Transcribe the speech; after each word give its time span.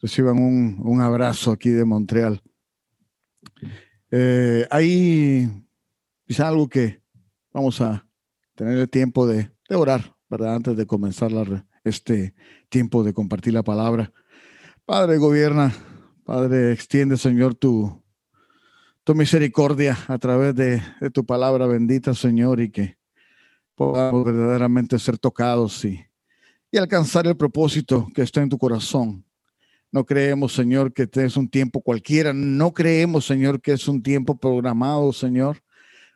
reciban 0.00 0.38
un, 0.38 1.00
abrazo 1.00 1.52
aquí 1.52 1.70
de 1.70 1.84
Montreal. 1.84 2.42
Eh, 4.10 4.66
hay 4.70 5.48
quizá 6.26 6.48
algo 6.48 6.68
que 6.68 7.02
vamos 7.52 7.80
a 7.80 8.06
tener 8.54 8.78
el 8.78 8.88
tiempo 8.88 9.26
de, 9.26 9.50
orar, 9.70 10.14
¿verdad? 10.28 10.56
Antes 10.56 10.76
de 10.76 10.86
comenzar 10.86 11.30
este 11.84 12.34
tiempo 12.68 13.02
de 13.02 13.12
compartir 13.12 13.52
la 13.54 13.62
palabra. 13.62 14.12
Padre, 14.84 15.18
gobierna, 15.18 15.74
Padre, 16.24 16.72
extiende, 16.72 17.16
Señor, 17.16 17.54
tu, 17.54 18.02
tu 19.04 19.14
misericordia 19.14 19.98
a 20.08 20.18
través 20.18 20.54
de, 20.54 20.82
de 21.00 21.10
tu 21.10 21.24
palabra 21.24 21.66
bendita, 21.66 22.14
Señor, 22.14 22.60
y 22.60 22.70
que 22.70 22.98
podamos 23.74 24.24
verdaderamente 24.24 24.98
ser 24.98 25.18
tocados 25.18 25.84
y, 25.84 26.04
y 26.70 26.78
alcanzar 26.78 27.26
el 27.26 27.36
propósito 27.36 28.08
que 28.14 28.22
está 28.22 28.42
en 28.42 28.48
tu 28.48 28.58
corazón. 28.58 29.25
No 29.96 30.04
creemos, 30.04 30.52
Señor, 30.52 30.92
que 30.92 31.08
es 31.10 31.38
un 31.38 31.48
tiempo 31.48 31.80
cualquiera. 31.80 32.34
No 32.34 32.74
creemos, 32.74 33.24
Señor, 33.24 33.62
que 33.62 33.72
es 33.72 33.88
un 33.88 34.02
tiempo 34.02 34.36
programado, 34.36 35.10
Señor. 35.10 35.62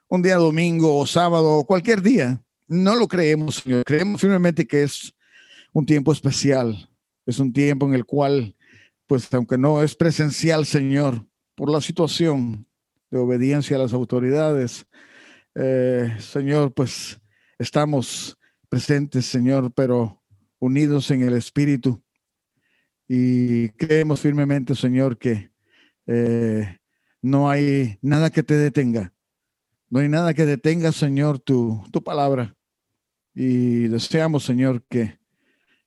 Un 0.06 0.20
día 0.20 0.36
domingo 0.36 0.98
o 0.98 1.06
sábado 1.06 1.52
o 1.52 1.64
cualquier 1.64 2.02
día. 2.02 2.42
No 2.68 2.94
lo 2.94 3.08
creemos, 3.08 3.54
Señor. 3.54 3.84
Creemos 3.86 4.20
firmemente 4.20 4.66
que 4.66 4.82
es 4.82 5.14
un 5.72 5.86
tiempo 5.86 6.12
especial. 6.12 6.90
Es 7.24 7.38
un 7.38 7.54
tiempo 7.54 7.86
en 7.86 7.94
el 7.94 8.04
cual, 8.04 8.54
pues, 9.06 9.32
aunque 9.32 9.56
no 9.56 9.82
es 9.82 9.94
presencial, 9.94 10.66
Señor, 10.66 11.24
por 11.54 11.70
la 11.70 11.80
situación 11.80 12.66
de 13.10 13.18
obediencia 13.18 13.78
a 13.78 13.80
las 13.80 13.94
autoridades, 13.94 14.84
eh, 15.54 16.14
Señor, 16.18 16.74
pues 16.74 17.18
estamos 17.58 18.36
presentes, 18.68 19.24
Señor, 19.24 19.72
pero 19.72 20.22
unidos 20.58 21.10
en 21.10 21.22
el 21.22 21.32
Espíritu. 21.32 22.02
Y 23.12 23.70
creemos 23.70 24.20
firmemente, 24.20 24.76
Señor, 24.76 25.18
que 25.18 25.50
eh, 26.06 26.78
no 27.20 27.50
hay 27.50 27.98
nada 28.02 28.30
que 28.30 28.44
te 28.44 28.54
detenga. 28.54 29.12
No 29.88 29.98
hay 29.98 30.08
nada 30.08 30.32
que 30.32 30.46
detenga, 30.46 30.92
Señor, 30.92 31.40
tu, 31.40 31.82
tu 31.90 32.04
palabra. 32.04 32.54
Y 33.34 33.88
deseamos, 33.88 34.44
Señor, 34.44 34.84
que 34.88 35.18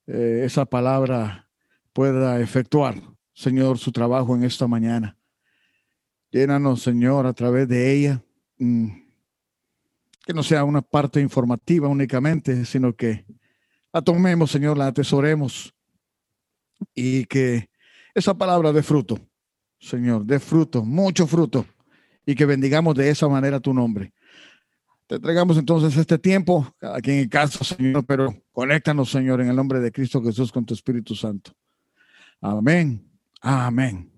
eh, 0.06 0.42
esa 0.44 0.66
palabra 0.66 1.50
pueda 1.94 2.42
efectuar, 2.42 3.02
Señor, 3.34 3.78
su 3.78 3.94
trabajo 3.94 4.36
en 4.36 4.44
esta 4.44 4.68
mañana. 4.68 5.18
Llénanos, 6.30 6.82
Señor, 6.82 7.26
a 7.26 7.32
través 7.32 7.70
de 7.70 7.94
ella. 7.94 8.22
Mm, 8.58 8.90
que 10.26 10.34
no 10.34 10.44
sea 10.44 10.66
una 10.66 10.82
parte 10.82 11.22
informativa 11.22 11.88
únicamente, 11.88 12.66
sino 12.66 12.94
que 12.94 13.26
la 13.94 14.02
tomemos, 14.02 14.52
Señor, 14.52 14.78
la 14.78 14.88
atesoremos 14.88 15.74
y 16.94 17.26
que 17.26 17.70
esa 18.14 18.34
palabra 18.34 18.72
dé 18.72 18.84
fruto, 18.84 19.20
Señor, 19.80 20.26
dé 20.26 20.40
fruto, 20.40 20.84
mucho 20.84 21.28
fruto, 21.28 21.66
y 22.26 22.36
que 22.36 22.46
bendigamos 22.46 22.96
de 22.96 23.10
esa 23.10 23.28
manera 23.28 23.60
tu 23.60 23.74
nombre. 23.74 24.14
Te 25.08 25.16
entregamos 25.16 25.58
entonces 25.58 25.96
este 25.98 26.18
tiempo, 26.18 26.74
aquí 26.82 27.12
en 27.12 27.20
el 27.20 27.30
caso, 27.30 27.64
Señor, 27.64 28.06
pero 28.06 28.34
conéctanos, 28.52 29.10
Señor, 29.10 29.42
en 29.42 29.50
el 29.50 29.56
nombre 29.56 29.80
de 29.80 29.92
Cristo 29.92 30.24
Jesús 30.24 30.52
con 30.52 30.66
tu 30.66 30.74
Espíritu 30.74 31.16
Santo. 31.16 31.52
Amén. 32.42 33.10
Amén. 33.42 34.10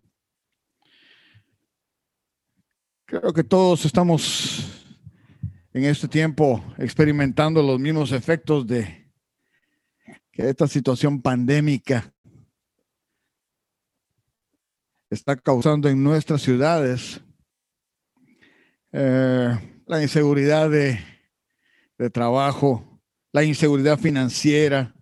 Creo 3.05 3.33
que 3.33 3.43
todos 3.43 3.86
estamos 3.86 4.88
en 5.73 5.83
este 5.83 6.08
tiempo 6.08 6.63
experimentando 6.77 7.61
los 7.61 7.80
mismos 7.80 8.11
efectos 8.11 8.66
de 8.66 9.11
que 10.31 10.49
esta 10.49 10.67
situación 10.67 11.21
pandémica 11.21 12.14
está 15.09 15.36
causando 15.36 15.89
en 15.89 16.03
nuestras 16.03 16.42
ciudades. 16.42 17.22
Eh, 18.92 19.81
la 19.86 20.02
inseguridad 20.02 20.70
de, 20.70 21.00
de 21.98 22.10
trabajo, 22.10 23.02
la 23.32 23.44
inseguridad 23.44 23.99
financiera, 23.99 24.95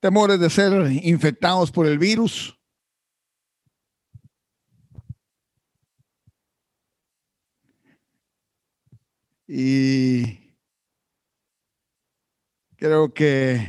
temores 0.00 0.40
de 0.40 0.50
ser 0.50 0.90
infectados 1.04 1.70
por 1.70 1.86
el 1.86 1.98
virus. 1.98 2.56
Y 9.46 10.54
creo 12.76 13.12
que 13.12 13.68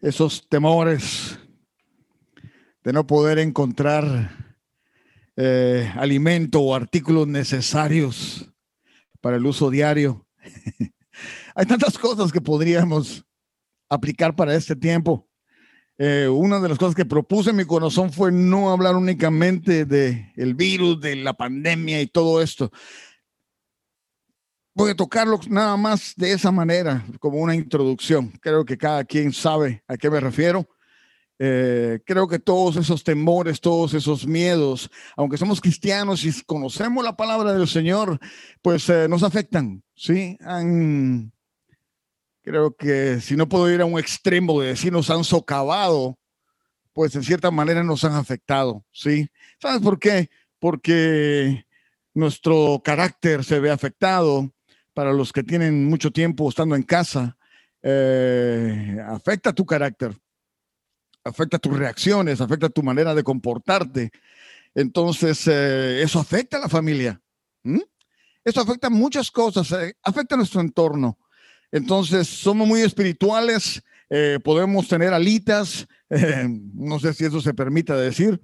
esos 0.00 0.48
temores 0.48 1.38
de 2.82 2.92
no 2.92 3.06
poder 3.06 3.38
encontrar 3.38 4.35
eh, 5.36 5.92
alimento 5.96 6.60
o 6.60 6.74
artículos 6.74 7.26
necesarios 7.26 8.50
para 9.20 9.36
el 9.36 9.46
uso 9.46 9.70
diario. 9.70 10.26
Hay 11.54 11.66
tantas 11.66 11.98
cosas 11.98 12.32
que 12.32 12.40
podríamos 12.40 13.24
aplicar 13.88 14.34
para 14.34 14.54
este 14.54 14.74
tiempo. 14.76 15.28
Eh, 15.98 16.28
una 16.28 16.60
de 16.60 16.68
las 16.68 16.78
cosas 16.78 16.94
que 16.94 17.06
propuse 17.06 17.50
en 17.50 17.56
mi 17.56 17.64
corazón 17.64 18.12
fue 18.12 18.30
no 18.30 18.70
hablar 18.70 18.96
únicamente 18.96 19.86
de 19.86 20.32
el 20.36 20.54
virus, 20.54 21.00
de 21.00 21.16
la 21.16 21.32
pandemia 21.32 22.02
y 22.02 22.06
todo 22.06 22.42
esto, 22.42 22.70
voy 24.74 24.90
a 24.90 24.94
tocarlo 24.94 25.40
nada 25.48 25.74
más 25.78 26.12
de 26.16 26.32
esa 26.32 26.52
manera, 26.52 27.02
como 27.18 27.38
una 27.38 27.54
introducción. 27.54 28.30
Creo 28.42 28.64
que 28.66 28.76
cada 28.76 29.04
quien 29.04 29.32
sabe 29.32 29.82
a 29.88 29.96
qué 29.96 30.10
me 30.10 30.20
refiero. 30.20 30.68
Eh, 31.38 32.00
creo 32.06 32.26
que 32.28 32.38
todos 32.38 32.76
esos 32.76 33.04
temores, 33.04 33.60
todos 33.60 33.92
esos 33.94 34.26
miedos, 34.26 34.90
aunque 35.16 35.36
somos 35.36 35.60
cristianos 35.60 36.24
y 36.24 36.32
conocemos 36.44 37.04
la 37.04 37.16
palabra 37.16 37.52
del 37.52 37.68
Señor, 37.68 38.18
pues 38.62 38.88
eh, 38.88 39.06
nos 39.08 39.22
afectan, 39.22 39.82
¿sí? 39.94 40.38
creo 42.42 42.76
que 42.76 43.20
si 43.20 43.34
no 43.36 43.48
puedo 43.48 43.68
ir 43.70 43.80
a 43.80 43.86
un 43.86 43.98
extremo 43.98 44.60
de 44.60 44.68
decir 44.68 44.92
nos 44.92 45.10
han 45.10 45.24
socavado, 45.24 46.16
pues 46.92 47.14
en 47.16 47.24
cierta 47.24 47.50
manera 47.50 47.82
nos 47.82 48.04
han 48.04 48.14
afectado, 48.14 48.84
¿sí? 48.92 49.28
¿Sabes 49.60 49.82
por 49.82 49.98
qué? 49.98 50.30
Porque 50.60 51.66
nuestro 52.14 52.80
carácter 52.84 53.44
se 53.44 53.58
ve 53.60 53.70
afectado, 53.70 54.50
para 54.96 55.12
los 55.12 55.30
que 55.30 55.42
tienen 55.42 55.84
mucho 55.84 56.10
tiempo 56.10 56.48
estando 56.48 56.74
en 56.74 56.82
casa, 56.82 57.36
eh, 57.82 58.96
afecta 59.06 59.52
tu 59.52 59.66
carácter, 59.66 60.16
afecta 61.26 61.58
tus 61.58 61.76
reacciones, 61.76 62.40
afecta 62.40 62.68
tu 62.68 62.82
manera 62.82 63.14
de 63.14 63.22
comportarte. 63.22 64.10
Entonces, 64.74 65.46
eh, 65.46 66.02
eso 66.02 66.18
afecta 66.18 66.58
a 66.58 66.60
la 66.60 66.68
familia. 66.68 67.20
Eso 68.44 68.60
afecta 68.60 68.90
muchas 68.90 69.30
cosas, 69.30 69.72
eh, 69.72 69.96
afecta 70.02 70.36
a 70.36 70.38
nuestro 70.38 70.60
entorno. 70.60 71.18
Entonces, 71.72 72.28
somos 72.28 72.66
muy 72.66 72.80
espirituales, 72.82 73.82
podemos 74.44 74.86
tener 74.86 75.12
alitas, 75.12 75.88
no 76.74 77.00
sé 77.00 77.12
si 77.12 77.24
eso 77.24 77.40
se 77.40 77.54
permita 77.54 77.96
decir. 77.96 78.40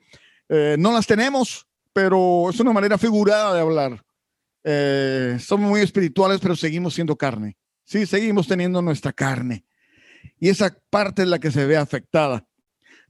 no 0.49 0.93
las 0.93 1.07
tenemos, 1.07 1.69
pero 1.93 2.51
es 2.51 2.59
una 2.59 2.73
manera 2.73 2.99
figurada 2.99 3.55
de 3.55 3.61
hablar. 3.61 4.05
Eh, 4.65 5.39
somos 5.41 5.69
muy 5.69 5.81
espirituales, 5.81 6.41
pero 6.41 6.57
seguimos 6.57 6.95
siendo 6.95 7.17
carne. 7.17 7.57
Sí, 7.85 8.07
seguimos 8.07 8.47
teniendo 8.47 8.81
nuestra 8.81 9.13
carne. 9.13 9.65
Y 10.39 10.49
esa 10.49 10.77
parte 10.91 11.23
es 11.23 11.29
la 11.29 11.39
que 11.39 11.51
se 11.51 11.67
ve 11.67 11.77
afectada. 11.77 12.47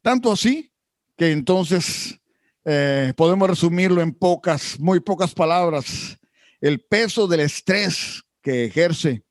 Tanto 0.03 0.33
así 0.33 0.73
que 1.17 1.33
entonces 1.33 2.21
eh, 2.65 3.13
podemos 3.17 3.49
resumirlo 3.49 4.03
en 4.03 4.13
pocas, 4.13 4.79
muy 4.79 5.01
pocas 5.01 5.35
palabras. 5.35 6.19
El 6.61 6.81
peso 6.81 7.27
del 7.27 7.41
estrés 7.41 8.23
que 8.41 8.67
ejerce, 8.67 9.25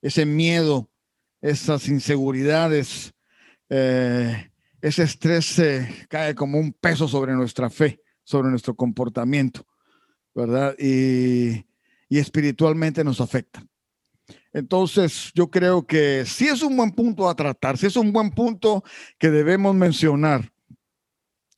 ese 0.00 0.24
miedo, 0.26 0.90
esas 1.40 1.88
inseguridades, 1.88 3.12
eh, 3.68 4.50
ese 4.80 5.02
estrés 5.02 5.60
cae 6.08 6.34
como 6.34 6.58
un 6.58 6.72
peso 6.72 7.08
sobre 7.08 7.32
nuestra 7.32 7.70
fe, 7.70 8.00
sobre 8.22 8.50
nuestro 8.50 8.74
comportamiento. 8.74 9.66
¿verdad? 10.34 10.74
Y, 10.78 11.66
espiritualmente 12.08 13.04
nos 13.04 13.20
afecta. 13.20 13.64
Entonces, 14.52 15.30
yo 15.34 15.50
creo 15.50 15.86
que 15.86 16.24
sí 16.26 16.46
es 16.48 16.62
un 16.62 16.76
buen 16.76 16.92
punto 16.92 17.28
a 17.28 17.34
tratar, 17.34 17.78
sí 17.78 17.86
es 17.86 17.96
un 17.96 18.12
buen 18.12 18.30
punto 18.30 18.84
que 19.18 19.30
debemos 19.30 19.74
mencionar. 19.74 20.52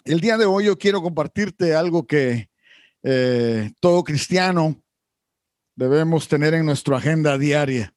El 0.04 0.20
día 0.20 0.36
de 0.36 0.44
hoy 0.44 0.66
yo 0.66 0.78
quiero 0.78 1.02
compartirte 1.02 1.74
algo 1.74 2.06
que 2.06 2.50
eh, 3.02 3.72
todo 3.80 4.04
cristiano 4.04 4.80
debemos 5.74 6.28
tener 6.28 6.54
en 6.54 6.66
nuestra 6.66 6.98
agenda 6.98 7.36
diaria, 7.36 7.92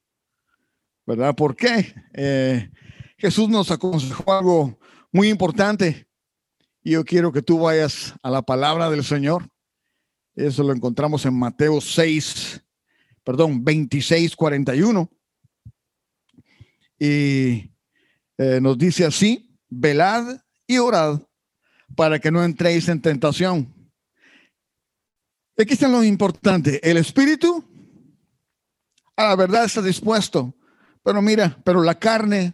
¿verdad? 1.06 1.36
¿Por 1.36 1.56
qué? 1.56 1.94
Eh, 2.14 2.72
Jesús 3.18 3.50
nos 3.50 3.70
aconsejó 3.70 4.34
algo 4.34 4.80
muy 5.12 5.30
importante 5.30 6.08
y 6.82 6.92
yo 6.92 7.04
quiero 7.04 7.32
que 7.32 7.42
tú 7.42 7.60
vayas 7.60 8.16
a 8.24 8.32
la 8.32 8.42
palabra 8.42 8.90
del 8.90 9.04
Señor 9.04 9.48
eso 10.38 10.62
lo 10.62 10.72
encontramos 10.72 11.26
en 11.26 11.34
Mateo 11.34 11.82
6, 11.82 12.64
perdón, 13.28 13.62
26, 13.62 14.38
41. 14.38 15.12
Y 16.98 17.74
eh, 18.38 18.60
nos 18.62 18.78
dice 18.78 19.04
así, 19.04 19.54
velad 19.68 20.38
y 20.66 20.78
orad 20.78 21.20
para 21.94 22.20
que 22.20 22.32
no 22.32 22.42
entréis 22.42 22.88
en 22.88 23.02
tentación. 23.02 23.92
Aquí 25.58 25.74
está 25.74 25.90
lo 25.90 26.06
importante. 26.06 26.80
El 26.90 26.96
espíritu 26.96 27.66
a 29.18 29.24
la 29.26 29.36
verdad 29.36 29.66
está 29.66 29.82
dispuesto. 29.82 30.56
Pero 31.04 31.22
mira, 31.22 31.60
pero 31.66 31.84
la 31.84 32.00
carne 32.00 32.54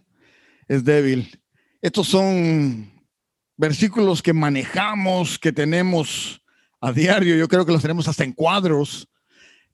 es 0.66 0.82
débil. 0.82 1.40
Estos 1.82 2.08
son 2.08 2.92
versículos 3.56 4.20
que 4.20 4.32
manejamos, 4.32 5.38
que 5.38 5.52
tenemos 5.52 6.42
a 6.80 6.90
diario. 6.90 7.36
Yo 7.36 7.46
creo 7.46 7.64
que 7.64 7.70
los 7.70 7.82
tenemos 7.82 8.08
hasta 8.08 8.24
en 8.24 8.32
cuadros. 8.32 9.08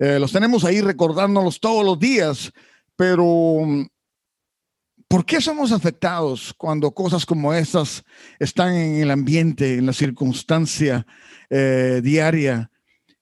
Eh, 0.01 0.19
los 0.19 0.33
tenemos 0.33 0.65
ahí 0.65 0.81
recordándolos 0.81 1.61
todos 1.61 1.85
los 1.85 1.99
días. 1.99 2.51
Pero, 2.97 3.87
¿por 5.07 5.25
qué 5.27 5.41
somos 5.41 5.73
afectados 5.73 6.55
cuando 6.57 6.91
cosas 6.91 7.27
como 7.27 7.53
estas 7.53 8.03
están 8.39 8.75
en 8.75 9.03
el 9.03 9.11
ambiente, 9.11 9.75
en 9.75 9.87
la 9.87 9.93
circunstancia 9.93 11.07
eh, 11.51 12.01
diaria? 12.03 12.71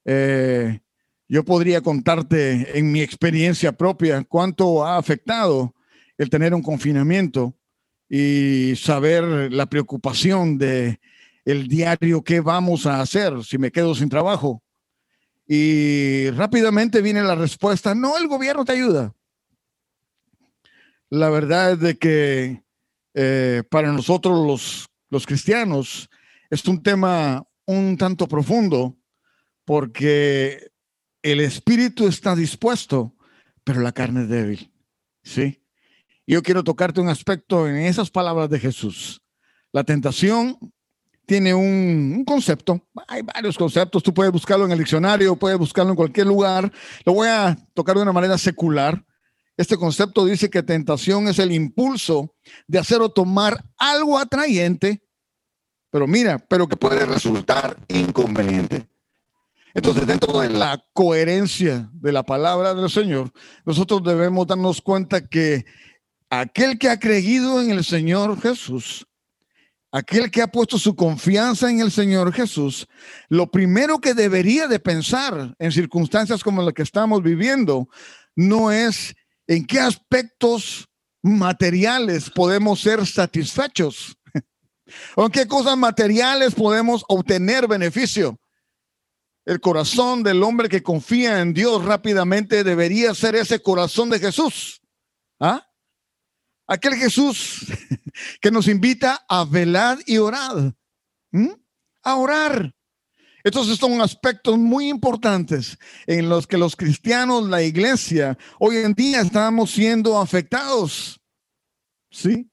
Eh, 0.04 0.78
yo 1.28 1.44
podría 1.44 1.80
contarte 1.80 2.78
en 2.78 2.90
mi 2.90 3.02
experiencia 3.02 3.72
propia 3.72 4.24
cuánto 4.24 4.84
ha 4.84 4.96
afectado 4.96 5.74
el 6.16 6.30
tener 6.30 6.54
un 6.54 6.62
confinamiento 6.62 7.54
y 8.08 8.74
saber 8.76 9.52
la 9.52 9.66
preocupación 9.66 10.56
de 10.56 10.98
el 11.44 11.66
diario 11.68 12.22
qué 12.22 12.40
vamos 12.40 12.86
a 12.86 13.00
hacer 13.00 13.44
si 13.44 13.58
me 13.58 13.72
quedo 13.72 13.94
sin 13.94 14.08
trabajo. 14.08 14.62
Y 15.50 16.30
rápidamente 16.32 17.00
viene 17.00 17.22
la 17.22 17.34
respuesta, 17.34 17.94
no, 17.94 18.18
el 18.18 18.28
gobierno 18.28 18.66
te 18.66 18.72
ayuda. 18.72 19.14
La 21.08 21.30
verdad 21.30 21.72
es 21.72 21.80
de 21.80 21.96
que 21.96 22.62
eh, 23.14 23.62
para 23.70 23.90
nosotros 23.90 24.46
los, 24.46 24.90
los 25.08 25.26
cristianos 25.26 26.10
es 26.50 26.66
un 26.66 26.82
tema 26.82 27.46
un 27.64 27.96
tanto 27.96 28.28
profundo 28.28 28.98
porque 29.64 30.70
el 31.22 31.40
espíritu 31.40 32.06
está 32.06 32.36
dispuesto, 32.36 33.14
pero 33.64 33.80
la 33.80 33.92
carne 33.92 34.22
es 34.22 34.28
débil. 34.28 34.72
¿Sí? 35.22 35.62
Yo 36.26 36.42
quiero 36.42 36.62
tocarte 36.62 37.00
un 37.00 37.08
aspecto 37.08 37.66
en 37.66 37.76
esas 37.76 38.10
palabras 38.10 38.50
de 38.50 38.60
Jesús. 38.60 39.22
La 39.72 39.84
tentación 39.84 40.58
tiene 41.28 41.52
un, 41.52 42.24
concepto, 42.24 42.80
hay 43.06 43.20
varios 43.20 43.58
conceptos, 43.58 44.02
tú 44.02 44.14
puedes 44.14 44.32
buscarlo 44.32 44.64
en 44.64 44.72
el 44.72 44.78
diccionario, 44.78 45.36
puedes 45.36 45.58
buscarlo 45.58 45.90
en 45.90 45.96
cualquier 45.96 46.26
lugar. 46.26 46.72
Lo 47.04 47.12
voy 47.12 47.28
a 47.28 47.54
tocar 47.74 47.96
de 47.96 48.02
una 48.02 48.14
manera 48.14 48.38
secular. 48.38 49.04
Este 49.54 49.76
concepto 49.76 50.24
dice 50.24 50.48
que 50.48 50.62
tentación 50.62 51.28
es 51.28 51.38
el 51.38 51.52
impulso 51.52 52.34
de 52.66 52.78
hacer 52.78 53.02
o 53.02 53.10
tomar 53.10 53.62
algo 53.76 54.18
atrayente, 54.18 55.02
pero 55.90 56.06
mira, 56.06 56.38
pero 56.38 56.66
que 56.66 56.76
puede 56.76 57.04
resultar 57.04 57.76
inconveniente. 57.88 58.88
Entonces, 59.74 60.06
dentro 60.06 60.40
de 60.40 60.48
la 60.48 60.82
coherencia 60.94 61.90
de 61.92 62.10
la 62.10 62.22
palabra 62.22 62.72
del 62.72 62.88
Señor, 62.88 63.30
nosotros 63.66 64.02
debemos 64.02 64.46
darnos 64.46 64.80
cuenta 64.80 65.28
que 65.28 65.66
aquel 66.30 66.78
que 66.78 66.88
ha 66.88 66.98
creído 66.98 67.60
en 67.60 67.70
el 67.70 67.84
Señor 67.84 68.40
Jesús, 68.40 69.07
aquel 69.92 70.30
que 70.30 70.42
ha 70.42 70.48
puesto 70.48 70.78
su 70.78 70.94
confianza 70.94 71.70
en 71.70 71.80
el 71.80 71.90
Señor 71.90 72.32
Jesús, 72.32 72.86
lo 73.28 73.50
primero 73.50 73.98
que 73.98 74.14
debería 74.14 74.68
de 74.68 74.78
pensar 74.78 75.54
en 75.58 75.72
circunstancias 75.72 76.42
como 76.42 76.62
las 76.62 76.74
que 76.74 76.82
estamos 76.82 77.22
viviendo 77.22 77.88
no 78.36 78.70
es 78.70 79.14
en 79.46 79.66
qué 79.66 79.80
aspectos 79.80 80.88
materiales 81.22 82.30
podemos 82.30 82.80
ser 82.80 83.06
satisfechos 83.06 84.16
o 85.16 85.26
en 85.26 85.32
qué 85.32 85.46
cosas 85.46 85.76
materiales 85.76 86.54
podemos 86.54 87.04
obtener 87.08 87.66
beneficio 87.66 88.38
el 89.48 89.60
corazón 89.60 90.22
del 90.22 90.42
hombre 90.42 90.68
que 90.68 90.82
confía 90.82 91.40
en 91.40 91.54
Dios 91.54 91.82
rápidamente 91.82 92.62
debería 92.64 93.14
ser 93.14 93.34
ese 93.34 93.62
corazón 93.62 94.10
de 94.10 94.18
Jesús. 94.18 94.82
¿Ah? 95.40 95.66
Aquel 96.68 96.94
Jesús 96.96 97.66
que 98.40 98.50
nos 98.50 98.68
invita 98.68 99.24
a 99.26 99.44
velar 99.44 99.98
y 100.06 100.18
orar. 100.18 100.74
A 102.02 102.16
orar. 102.16 102.74
Estos 103.42 103.66
son 103.78 104.00
aspectos 104.02 104.58
muy 104.58 104.88
importantes 104.88 105.78
en 106.06 106.28
los 106.28 106.46
que 106.46 106.58
los 106.58 106.76
cristianos, 106.76 107.48
la 107.48 107.62
iglesia, 107.62 108.36
hoy 108.58 108.76
en 108.76 108.92
día 108.92 109.22
estamos 109.22 109.70
siendo 109.70 110.20
afectados. 110.20 111.18
¿Sí? 112.10 112.50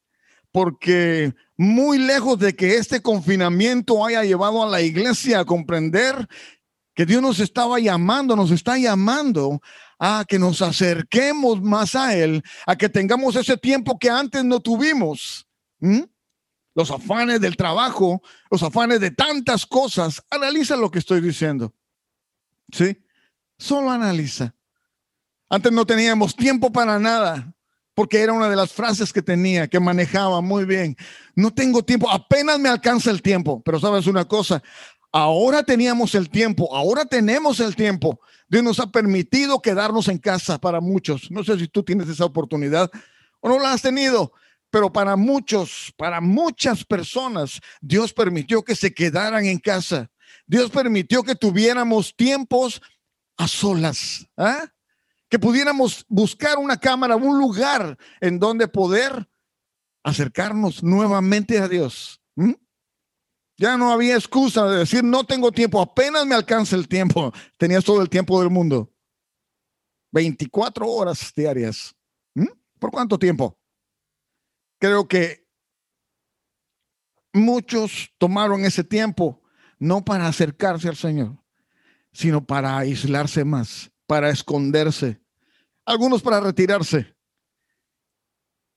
Porque 0.51 1.33
muy 1.57 1.97
lejos 1.97 2.39
de 2.39 2.56
que 2.56 2.75
este 2.75 3.01
confinamiento 3.01 4.06
haya 4.06 4.23
llevado 4.23 4.63
a 4.63 4.69
la 4.69 4.81
iglesia 4.81 5.41
a 5.41 5.45
comprender 5.45 6.27
que 6.95 7.06
Dios 7.06 7.21
nos 7.21 7.39
estaba 7.39 7.80
llamando, 7.80 8.36
nos 8.36 8.51
está 8.51 8.77
llamando 8.77 9.62
a 10.00 10.25
que 10.27 10.39
nos 10.39 10.62
acerquemos 10.62 11.62
más 11.62 11.95
a 11.95 12.15
Él, 12.15 12.42
a 12.65 12.75
que 12.75 12.89
tengamos 12.89 13.36
ese 13.36 13.57
tiempo 13.57 14.00
que 14.00 14.09
antes 14.09 14.44
no 14.44 14.62
tuvimos. 14.62 15.45
Los 16.74 16.92
afanes 16.92 17.42
del 17.42 17.57
trabajo, 17.57 18.21
los 18.50 18.63
afanes 18.63 19.01
de 19.01 19.12
tantas 19.12 19.65
cosas. 19.65 20.24
Analiza 20.30 20.75
lo 20.77 20.89
que 20.89 21.00
estoy 21.00 21.21
diciendo. 21.21 21.74
¿Sí? 22.71 22.97
Solo 23.57 23.92
analiza. 23.92 24.56
Antes 25.50 25.71
no 25.71 25.86
teníamos 25.86 26.36
tiempo 26.36 26.71
para 26.71 26.97
nada, 26.97 27.53
porque 27.94 28.21
era 28.21 28.33
una 28.33 28.50
de 28.50 28.56
las 28.56 28.74
frases 28.74 29.13
que 29.13 29.21
tenía, 29.21 29.68
que 29.68 29.80
manejaba 29.80 30.42
muy 30.42 30.65
bien. 30.65 30.97
No 31.36 31.51
tengo 31.51 31.83
tiempo, 31.83 32.09
apenas 32.09 32.59
me 32.59 32.68
alcanza 32.68 33.12
el 33.12 33.21
tiempo. 33.21 33.62
Pero 33.63 33.80
sabes 33.80 34.07
una 34.07 34.25
cosa, 34.25 34.62
Ahora 35.17 35.63
teníamos 35.63 36.13
el 36.13 36.29
tiempo, 36.29 36.75
ahora 36.75 37.06
tenemos 37.06 37.62
el 37.62 37.73
tiempo. 37.73 38.19
Dios 38.50 38.65
nos 38.65 38.81
ha 38.81 38.88
permitido 38.88 39.62
quedarnos 39.62 40.09
en 40.09 40.17
casa 40.17 40.57
para 40.57 40.81
muchos. 40.81 41.31
No 41.31 41.41
sé 41.41 41.57
si 41.57 41.69
tú 41.69 41.83
tienes 41.83 42.09
esa 42.09 42.25
oportunidad 42.25 42.91
o 43.39 43.47
no 43.47 43.57
la 43.57 43.71
has 43.71 43.81
tenido, 43.81 44.33
pero 44.69 44.91
para 44.91 45.15
muchos, 45.15 45.94
para 45.95 46.19
muchas 46.19 46.83
personas, 46.83 47.62
Dios 47.79 48.12
permitió 48.12 48.62
que 48.62 48.75
se 48.75 48.94
quedaran 48.94 49.45
en 49.45 49.57
casa. 49.57 50.12
Dios 50.45 50.69
permitió 50.69 51.23
que 51.23 51.35
tuviéramos 51.35 52.13
tiempos 52.13 52.81
a 53.38 53.47
solas, 53.47 54.27
¿ah? 54.35 54.65
que 55.29 55.39
pudiéramos 55.39 56.03
buscar 56.09 56.57
una 56.57 56.75
cámara, 56.75 57.15
un 57.15 57.39
lugar 57.39 57.97
en 58.19 58.38
donde 58.38 58.68
poder 58.68 59.29
acercarnos 60.03 60.83
nuevamente 60.83 61.57
a 61.59 61.69
Dios. 61.69 62.19
Ya 63.57 63.78
no 63.78 63.92
había 63.92 64.16
excusa 64.16 64.68
de 64.68 64.80
decir, 64.80 65.04
no 65.04 65.24
tengo 65.24 65.52
tiempo, 65.52 65.81
apenas 65.81 66.25
me 66.25 66.36
alcanza 66.36 66.76
el 66.76 66.88
tiempo. 66.88 67.31
Tenías 67.57 67.83
todo 67.85 68.02
el 68.02 68.09
tiempo 68.09 68.40
del 68.42 68.50
mundo. 68.50 68.92
24 70.12 70.88
horas 70.88 71.31
diarias. 71.35 71.95
¿Mm? 72.33 72.47
¿Por 72.80 72.92
cuánto 72.92 73.18
tiempo? 73.18 73.57
Creo 74.80 75.07
que 75.07 75.47
muchos 77.33 78.09
tomaron 78.18 78.66
ese 78.66 78.83
tiempo 78.83 79.42
no 79.80 80.04
para 80.04 80.28
acercarse 80.28 80.88
al 80.88 80.95
Señor, 80.95 81.38
sino 82.12 82.45
para 82.45 82.78
aislarse 82.78 83.44
más, 83.44 83.92
para 84.07 84.30
esconderse. 84.30 85.21
Algunos 85.85 86.21
para 86.21 86.40
retirarse. 86.40 87.14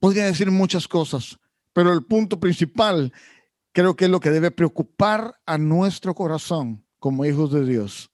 Podría 0.01 0.27
decir 0.27 0.51
muchas 0.51 0.87
cosas, 0.87 1.39
pero 1.73 1.93
el 1.93 2.05
punto 2.05 2.39
principal 2.39 3.13
creo 3.73 3.97
que 3.97 4.07
es 4.07 4.11
lo 4.11 4.21
que 4.21 4.31
debe 4.31 4.51
preocupar 4.51 5.41
a 5.47 5.59
nuestro 5.59 6.15
corazón 6.15 6.85
como 6.99 7.25
hijos 7.25 7.53
de 7.53 7.65
Dios. 7.65 8.11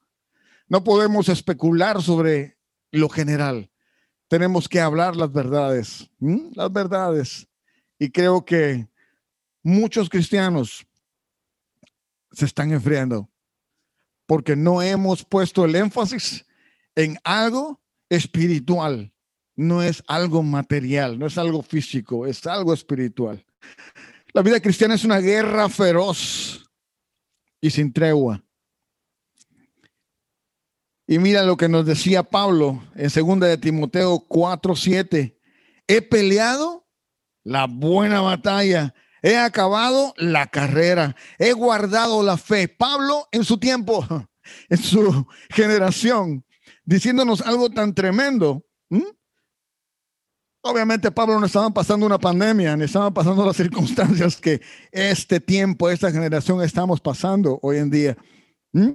No 0.69 0.85
podemos 0.85 1.29
especular 1.29 2.03
sobre 2.03 2.59
lo 2.91 3.09
general. 3.09 3.71
Tenemos 4.29 4.69
que 4.69 4.81
hablar 4.81 5.17
las 5.17 5.33
verdades, 5.33 6.11
las 6.19 6.73
verdades. 6.73 7.49
Y 7.99 8.11
creo 8.11 8.45
que 8.45 8.89
muchos 9.63 10.09
cristianos 10.09 10.87
se 12.33 12.45
están 12.45 12.73
enfriando 12.73 13.31
porque 14.27 14.57
no 14.57 14.83
hemos 14.83 15.25
puesto 15.25 15.65
el 15.65 15.75
énfasis 15.75 16.47
en 16.95 17.19
algo 17.25 17.81
espiritual. 18.09 19.13
No 19.57 19.83
es 19.83 20.03
algo 20.09 20.43
material, 20.43 21.19
no 21.19 21.27
es 21.27 21.39
algo 21.39 21.63
físico, 21.63 22.27
es 22.27 22.45
algo 22.47 22.75
espiritual. 22.75 23.45
La 24.35 24.43
vida 24.43 24.59
cristiana 24.59 24.97
es 24.97 25.05
una 25.05 25.21
guerra 25.21 25.69
feroz 25.69 26.69
y 27.61 27.71
sin 27.71 27.93
tregua. 27.93 28.45
Y 31.07 31.21
mira 31.21 31.45
lo 31.45 31.57
que 31.57 31.69
nos 31.69 31.87
decía 31.87 32.25
Pablo 32.25 32.83
en 32.97 33.09
2 33.09 33.41
de 33.41 33.59
Timoteo 33.59 34.19
4, 34.27 34.75
7. 34.75 35.39
He 35.87 36.03
peleado 36.03 36.85
la 37.45 37.69
buena 37.69 38.23
batalla, 38.23 38.93
he 39.23 39.37
acabado 39.37 40.15
la 40.17 40.49
carrera, 40.49 41.15
he 41.39 41.53
guardado 41.53 42.25
la 42.25 42.37
fe. 42.37 42.67
Pablo 42.67 43.29
en 43.31 43.45
su 43.45 43.59
tiempo, 43.59 44.05
en 44.69 44.79
su 44.79 45.29
generación, 45.51 46.45
diciéndonos 46.85 47.41
algo 47.41 47.71
tan 47.71 47.95
tremendo. 47.95 48.67
Obviamente 50.67 51.11
Pablo 51.11 51.39
no 51.39 51.45
estaba 51.45 51.69
pasando 51.69 52.07
una 52.07 52.19
pandemia, 52.19 52.75
ni 52.75 52.85
estaban 52.85 53.13
pasando 53.13 53.45
las 53.45 53.57
circunstancias 53.59 54.39
que 54.39 54.63
este 54.91 55.39
tiempo, 55.39 55.91
esta 55.91 56.11
generación 56.11 56.63
estamos 56.63 57.03
pasando 57.03 57.59
hoy 57.61 57.77
en 57.77 57.91
día. 57.91 58.17
¿Mm? 58.73 58.93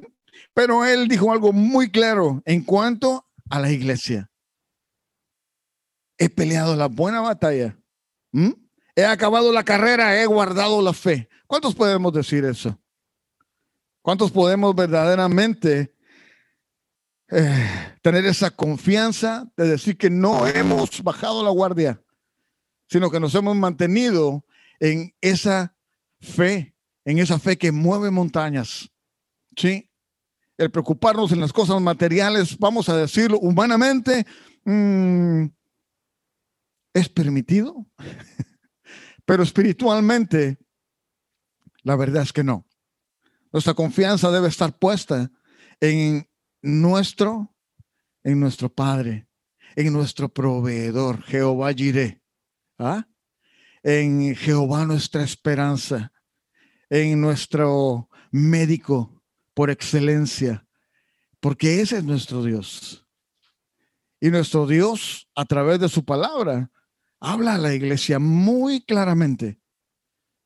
Pero 0.56 0.84
él 0.84 1.08
dijo 1.08 1.32
algo 1.32 1.54
muy 1.54 1.92
claro 1.92 2.42
en 2.46 2.64
cuanto 2.64 3.28
a 3.52 3.60
la 3.60 3.72
iglesia. 3.72 4.32
He 6.18 6.28
peleado 6.30 6.76
la 6.76 6.88
buena 6.88 7.22
batalla. 7.22 7.78
¿Mm? 8.32 8.50
He 8.96 9.06
acabado 9.06 9.52
la 9.54 9.64
carrera, 9.64 10.20
he 10.20 10.26
guardado 10.26 10.82
la 10.82 10.94
fe. 10.94 11.30
¿Cuántos 11.46 11.76
podemos 11.76 12.12
decir 12.12 12.46
eso? 12.46 12.80
¿Cuántos 14.02 14.32
podemos 14.32 14.74
verdaderamente 14.74 15.96
eh, 17.32 17.96
tener 18.02 18.26
esa 18.26 18.50
confianza 18.52 19.52
de 19.56 19.68
decir 19.68 19.98
que 19.98 20.10
no 20.10 20.48
hemos 20.48 21.04
bajado 21.04 21.44
la 21.44 21.52
guardia, 21.52 22.02
sino 22.88 23.12
que 23.12 23.20
nos 23.20 23.36
hemos 23.36 23.56
mantenido 23.56 24.46
en 24.80 25.14
esa 25.22 25.76
fe, 26.20 26.76
en 27.06 27.20
esa 27.20 27.38
fe 27.38 27.58
que 27.58 27.72
mueve 27.72 28.10
montañas? 28.10 28.90
¿Sí? 29.56 29.90
El 30.58 30.72
preocuparnos 30.72 31.32
en 31.32 31.40
las 31.40 31.54
cosas 31.54 31.80
materiales, 31.82 32.58
vamos 32.58 32.90
a 32.90 32.98
decirlo 32.98 33.40
humanamente, 33.40 34.26
mm, 34.66 35.46
es 36.94 37.10
permitido, 37.10 37.86
pero 39.26 39.44
espiritualmente, 39.44 40.58
la 41.84 41.96
verdad 41.96 42.24
es 42.24 42.34
que 42.34 42.44
no. 42.44 42.66
Nuestra 43.52 43.74
confianza 43.74 44.32
debe 44.32 44.48
estar 44.48 44.78
puesta 44.78 45.32
en 45.80 46.29
nuestro, 46.62 47.56
en 48.24 48.40
nuestro 48.40 48.70
Padre, 48.70 49.28
en 49.76 49.94
nuestro 49.94 50.30
proveedor, 50.30 51.22
Jehová 51.24 51.74
Jireh, 51.74 52.22
¿ah? 52.78 53.08
en 53.84 54.36
Jehová 54.36 54.86
nuestra 54.86 55.24
esperanza, 55.24 56.12
en 56.90 57.22
nuestro 57.22 58.10
médico 58.32 59.24
por 59.54 59.70
excelencia, 59.70 60.66
porque 61.40 61.82
ese 61.82 61.98
es 61.98 62.04
nuestro 62.04 62.44
Dios. 62.44 63.06
Y 64.22 64.30
nuestro 64.30 64.68
Dios, 64.68 65.30
a 65.34 65.46
través 65.46 65.80
de 65.80 65.88
su 65.88 66.04
palabra, 66.04 66.70
habla 67.22 67.56
a 67.56 67.58
la 67.58 67.74
iglesia 67.74 68.20
muy 68.20 68.82
claramente. 68.82 69.60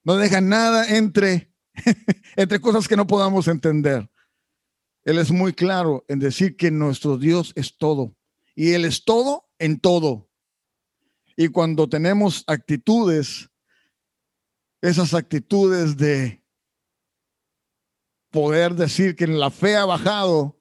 No 0.04 0.16
deja 0.16 0.42
nada 0.42 0.96
entre, 0.96 1.52
entre 2.36 2.60
cosas 2.60 2.88
que 2.88 2.96
no 2.96 3.08
podamos 3.08 3.48
entender. 3.48 4.10
Él 5.06 5.18
es 5.18 5.32
muy 5.32 5.54
claro 5.54 6.06
en 6.08 6.20
decir 6.20 6.56
que 6.56 6.72
nuestro 6.72 7.18
Dios 7.18 7.52
es 7.56 7.78
todo. 7.78 8.16
Y 8.56 8.72
Él 8.72 8.86
es 8.86 9.04
todo 9.04 9.50
en 9.60 9.80
todo. 9.80 10.30
Y 11.36 11.48
cuando 11.48 11.90
tenemos 11.90 12.44
actitudes, 12.48 13.50
esas 14.82 15.14
actitudes 15.14 15.98
de 15.98 16.44
poder 18.30 18.76
decir 18.76 19.16
que 19.16 19.28
la 19.28 19.52
fe 19.52 19.76
ha 19.76 19.86
bajado, 19.86 20.60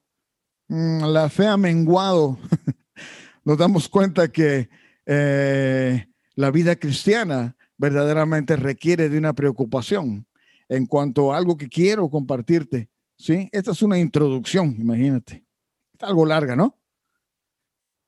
mm, 0.69 1.05
la 1.05 1.29
fe 1.29 1.47
ha 1.47 1.57
menguado, 1.57 2.39
nos 3.45 3.59
damos 3.59 3.89
cuenta 3.89 4.29
que 4.29 4.69
eh, 5.07 6.07
la 6.35 6.51
vida 6.51 6.77
cristiana 6.77 7.57
verdaderamente 7.77 8.57
requiere 8.57 9.09
de 9.09 9.19
una 9.19 9.33
preocupación 9.33 10.27
en 10.69 10.87
cuanto 10.87 11.33
a 11.33 11.37
algo 11.37 11.57
que 11.57 11.69
quiero 11.69 12.09
compartirte. 12.09 12.92
¿Sí? 13.23 13.49
Esta 13.53 13.71
es 13.71 13.83
una 13.83 13.99
introducción, 13.99 14.75
imagínate. 14.79 15.45
Está 15.93 16.09
algo 16.09 16.27
larga, 16.27 16.57
¿no? 16.57 16.77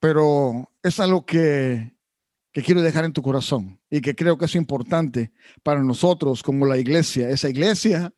Pero 0.00 0.72
es 0.82 0.98
algo 0.98 1.24
que, 1.24 1.96
que 2.52 2.62
quiero 2.62 2.82
dejar 2.82 3.04
en 3.04 3.12
tu 3.12 3.22
corazón 3.22 3.80
y 3.88 4.00
que 4.00 4.16
creo 4.16 4.36
que 4.36 4.46
es 4.46 4.54
importante 4.56 5.32
para 5.62 5.82
nosotros 5.82 6.42
como 6.42 6.66
la 6.66 6.78
iglesia, 6.78 7.30
esa 7.30 7.48
iglesia 7.48 8.12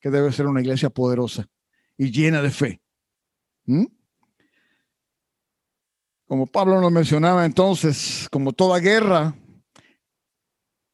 que 0.00 0.10
debe 0.10 0.32
ser 0.32 0.46
una 0.46 0.60
iglesia 0.60 0.90
poderosa 0.90 1.48
y 1.96 2.10
llena 2.10 2.42
de 2.42 2.50
fe. 2.50 2.82
Como 6.26 6.46
Pablo 6.46 6.80
nos 6.80 6.90
mencionaba 6.90 7.46
entonces, 7.46 8.26
como 8.30 8.52
toda 8.52 8.80
guerra, 8.80 9.36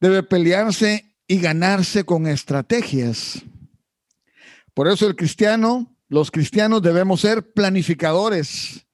debe 0.01 0.23
pelearse 0.23 1.17
y 1.27 1.41
ganarse 1.41 2.05
con 2.05 2.27
estrategias. 2.27 3.43
Por 4.77 4.89
eso 4.89 5.07
el 5.07 5.17
cristiano, 5.17 5.91
los 6.07 6.31
cristianos 6.31 6.83
debemos 6.83 7.23
ser 7.23 7.51
planificadores, 7.55 8.87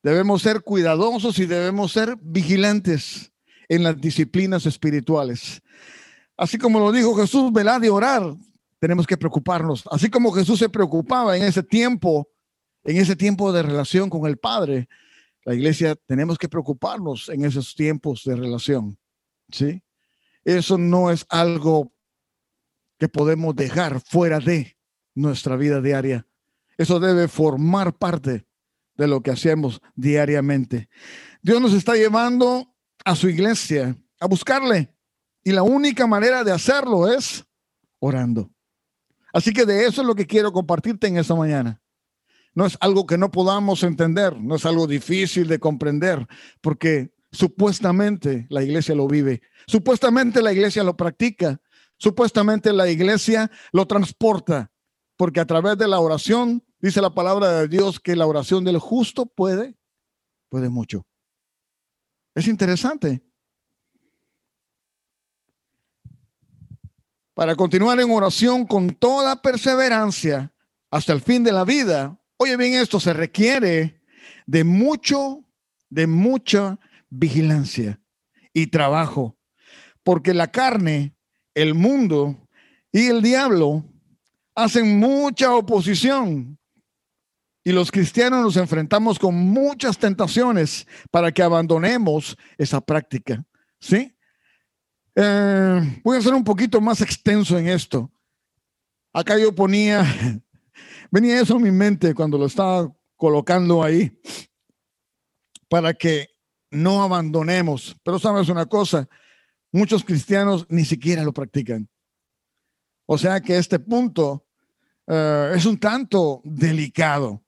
debemos 0.00 0.42
ser 0.42 0.62
cuidadosos 0.62 1.40
y 1.40 1.46
debemos 1.46 1.90
ser 1.90 2.16
vigilantes 2.22 3.32
en 3.68 3.82
las 3.82 4.00
disciplinas 4.00 4.64
espirituales. 4.64 5.60
Así 6.36 6.56
como 6.56 6.78
lo 6.78 6.92
dijo 6.92 7.16
Jesús, 7.16 7.52
velad 7.52 7.82
y 7.82 7.88
orar, 7.88 8.32
tenemos 8.78 9.04
que 9.04 9.16
preocuparnos. 9.16 9.82
Así 9.90 10.08
como 10.08 10.30
Jesús 10.30 10.60
se 10.60 10.68
preocupaba 10.68 11.36
en 11.36 11.42
ese 11.42 11.64
tiempo, 11.64 12.28
en 12.84 12.98
ese 12.98 13.16
tiempo 13.16 13.52
de 13.52 13.64
relación 13.64 14.08
con 14.08 14.28
el 14.28 14.36
Padre, 14.36 14.88
la 15.44 15.52
iglesia 15.52 15.96
tenemos 16.06 16.38
que 16.38 16.48
preocuparnos 16.48 17.28
en 17.28 17.44
esos 17.44 17.74
tiempos 17.74 18.22
de 18.24 18.36
relación. 18.36 18.96
¿Sí? 19.50 19.82
Eso 20.44 20.78
no 20.78 21.10
es 21.10 21.26
algo 21.28 21.92
que 23.00 23.08
podemos 23.08 23.56
dejar 23.56 24.00
fuera 24.00 24.38
de 24.38 24.76
nuestra 25.14 25.56
vida 25.56 25.80
diaria. 25.80 26.26
Eso 26.76 27.00
debe 27.00 27.28
formar 27.28 27.96
parte 27.96 28.46
de 28.96 29.06
lo 29.08 29.22
que 29.22 29.30
hacemos 29.30 29.80
diariamente. 29.94 30.88
Dios 31.42 31.60
nos 31.60 31.72
está 31.74 31.94
llevando 31.94 32.74
a 33.04 33.16
su 33.16 33.28
iglesia 33.28 33.96
a 34.20 34.26
buscarle 34.26 34.94
y 35.42 35.52
la 35.52 35.62
única 35.62 36.06
manera 36.06 36.44
de 36.44 36.52
hacerlo 36.52 37.12
es 37.12 37.44
orando. 37.98 38.50
Así 39.32 39.52
que 39.52 39.64
de 39.64 39.86
eso 39.86 40.02
es 40.02 40.06
lo 40.06 40.14
que 40.14 40.26
quiero 40.26 40.52
compartirte 40.52 41.06
en 41.06 41.16
esta 41.16 41.34
mañana 41.34 41.82
no 42.54 42.66
es 42.66 42.76
algo 42.80 43.06
que 43.06 43.18
no 43.18 43.30
podamos 43.30 43.82
entender, 43.82 44.38
no 44.40 44.56
es 44.56 44.66
algo 44.66 44.86
difícil 44.86 45.48
de 45.48 45.58
comprender, 45.58 46.26
porque 46.60 47.12
supuestamente 47.30 48.46
la 48.50 48.62
iglesia 48.62 48.94
lo 48.94 49.08
vive, 49.08 49.42
supuestamente 49.66 50.42
la 50.42 50.52
iglesia 50.52 50.84
lo 50.84 50.96
practica, 50.96 51.60
supuestamente 51.96 52.72
la 52.72 52.90
iglesia 52.90 53.50
lo 53.72 53.86
transporta, 53.86 54.70
porque 55.16 55.40
a 55.40 55.46
través 55.46 55.78
de 55.78 55.88
la 55.88 56.00
oración, 56.00 56.62
dice 56.80 57.00
la 57.00 57.14
palabra 57.14 57.60
de 57.60 57.68
Dios 57.68 58.00
que 58.00 58.16
la 58.16 58.26
oración 58.26 58.64
del 58.64 58.78
justo 58.78 59.26
puede, 59.26 59.76
puede 60.48 60.68
mucho. 60.68 61.06
Es 62.34 62.48
interesante. 62.48 63.22
Para 67.34 67.56
continuar 67.56 67.98
en 68.00 68.10
oración 68.10 68.66
con 68.66 68.90
toda 68.90 69.40
perseverancia 69.40 70.52
hasta 70.90 71.12
el 71.12 71.20
fin 71.20 71.42
de 71.42 71.52
la 71.52 71.64
vida, 71.64 72.18
Oye 72.42 72.56
bien 72.56 72.74
esto, 72.74 72.98
se 72.98 73.12
requiere 73.12 74.02
de 74.46 74.64
mucho, 74.64 75.44
de 75.90 76.08
mucha 76.08 76.80
vigilancia 77.08 78.00
y 78.52 78.66
trabajo, 78.66 79.38
porque 80.02 80.34
la 80.34 80.50
carne, 80.50 81.14
el 81.54 81.74
mundo 81.74 82.48
y 82.90 83.06
el 83.06 83.22
diablo 83.22 83.84
hacen 84.54 84.98
mucha 84.98 85.54
oposición 85.54 86.58
y 87.64 87.72
los 87.72 87.90
cristianos 87.90 88.42
nos 88.42 88.56
enfrentamos 88.56 89.18
con 89.18 89.34
muchas 89.34 89.98
tentaciones 89.98 90.86
para 91.10 91.32
que 91.32 91.42
abandonemos 91.42 92.36
esa 92.58 92.80
práctica. 92.80 93.44
¿Sí? 93.80 94.16
Eh, 95.14 96.00
voy 96.02 96.18
a 96.18 96.22
ser 96.22 96.34
un 96.34 96.44
poquito 96.44 96.80
más 96.80 97.00
extenso 97.00 97.58
en 97.58 97.68
esto. 97.68 98.10
Acá 99.12 99.38
yo 99.38 99.54
ponía 99.54 100.04
Venía 101.12 101.42
eso 101.42 101.56
en 101.56 101.62
mi 101.62 101.70
mente 101.70 102.14
cuando 102.14 102.38
lo 102.38 102.46
estaba 102.46 102.90
colocando 103.16 103.82
ahí 103.82 104.18
para 105.68 105.92
que 105.92 106.28
no 106.70 107.02
abandonemos. 107.02 107.94
Pero 108.02 108.18
sabes 108.18 108.48
una 108.48 108.64
cosa, 108.64 109.06
muchos 109.70 110.04
cristianos 110.04 110.64
ni 110.70 110.86
siquiera 110.86 111.22
lo 111.22 111.34
practican. 111.34 111.86
O 113.12 113.18
sea 113.18 113.42
que 113.42 113.58
este 113.58 113.78
punto 113.78 114.46
eh, 115.06 115.52
es 115.54 115.66
un 115.66 115.76
tanto 115.76 116.40
delicado, 116.44 117.44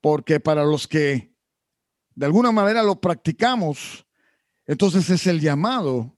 porque 0.00 0.40
para 0.40 0.64
los 0.64 0.88
que 0.88 1.34
de 2.14 2.24
alguna 2.24 2.50
manera 2.50 2.82
lo 2.82 2.98
practicamos, 2.98 4.06
entonces 4.66 5.10
es 5.10 5.26
el 5.26 5.38
llamado 5.38 6.16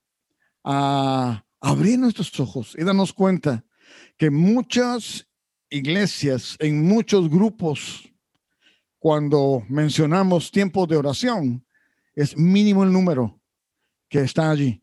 a 0.62 1.44
abrir 1.60 1.98
nuestros 1.98 2.38
ojos 2.38 2.76
y 2.78 2.84
darnos 2.84 3.12
cuenta 3.12 3.64
que 4.16 4.30
muchas 4.30 5.26
iglesias, 5.68 6.54
en 6.60 6.86
muchos 6.86 7.28
grupos, 7.28 8.08
cuando 9.00 9.64
mencionamos 9.68 10.52
tiempos 10.52 10.86
de 10.86 10.98
oración, 10.98 11.66
es 12.14 12.36
mínimo 12.36 12.84
el 12.84 12.92
número 12.92 13.40
que 14.08 14.20
está 14.20 14.52
allí. 14.52 14.80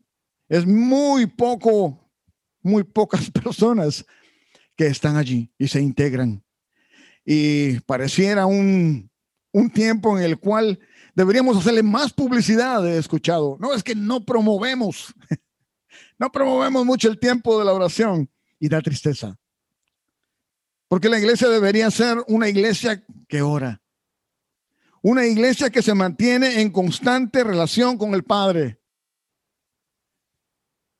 Es 0.50 0.66
muy 0.66 1.24
poco, 1.24 2.07
muy 2.62 2.84
pocas 2.84 3.30
personas 3.42 4.04
que 4.76 4.86
están 4.86 5.16
allí 5.16 5.52
y 5.58 5.68
se 5.68 5.80
integran. 5.80 6.42
Y 7.24 7.80
pareciera 7.80 8.46
un, 8.46 9.10
un 9.52 9.70
tiempo 9.70 10.16
en 10.16 10.24
el 10.24 10.38
cual 10.38 10.78
deberíamos 11.14 11.56
hacerle 11.56 11.82
más 11.82 12.12
publicidad, 12.12 12.86
he 12.86 12.96
escuchado. 12.98 13.56
No, 13.60 13.74
es 13.74 13.82
que 13.82 13.94
no 13.94 14.24
promovemos, 14.24 15.14
no 16.18 16.30
promovemos 16.30 16.86
mucho 16.86 17.08
el 17.08 17.18
tiempo 17.18 17.58
de 17.58 17.64
la 17.64 17.72
oración 17.72 18.30
y 18.58 18.68
da 18.68 18.80
tristeza. 18.80 19.36
Porque 20.88 21.08
la 21.08 21.18
iglesia 21.18 21.48
debería 21.48 21.90
ser 21.90 22.18
una 22.28 22.48
iglesia 22.48 23.04
que 23.28 23.42
ora. 23.42 23.82
Una 25.02 25.26
iglesia 25.26 25.70
que 25.70 25.82
se 25.82 25.94
mantiene 25.94 26.60
en 26.60 26.70
constante 26.70 27.44
relación 27.44 27.98
con 27.98 28.14
el 28.14 28.24
Padre. 28.24 28.80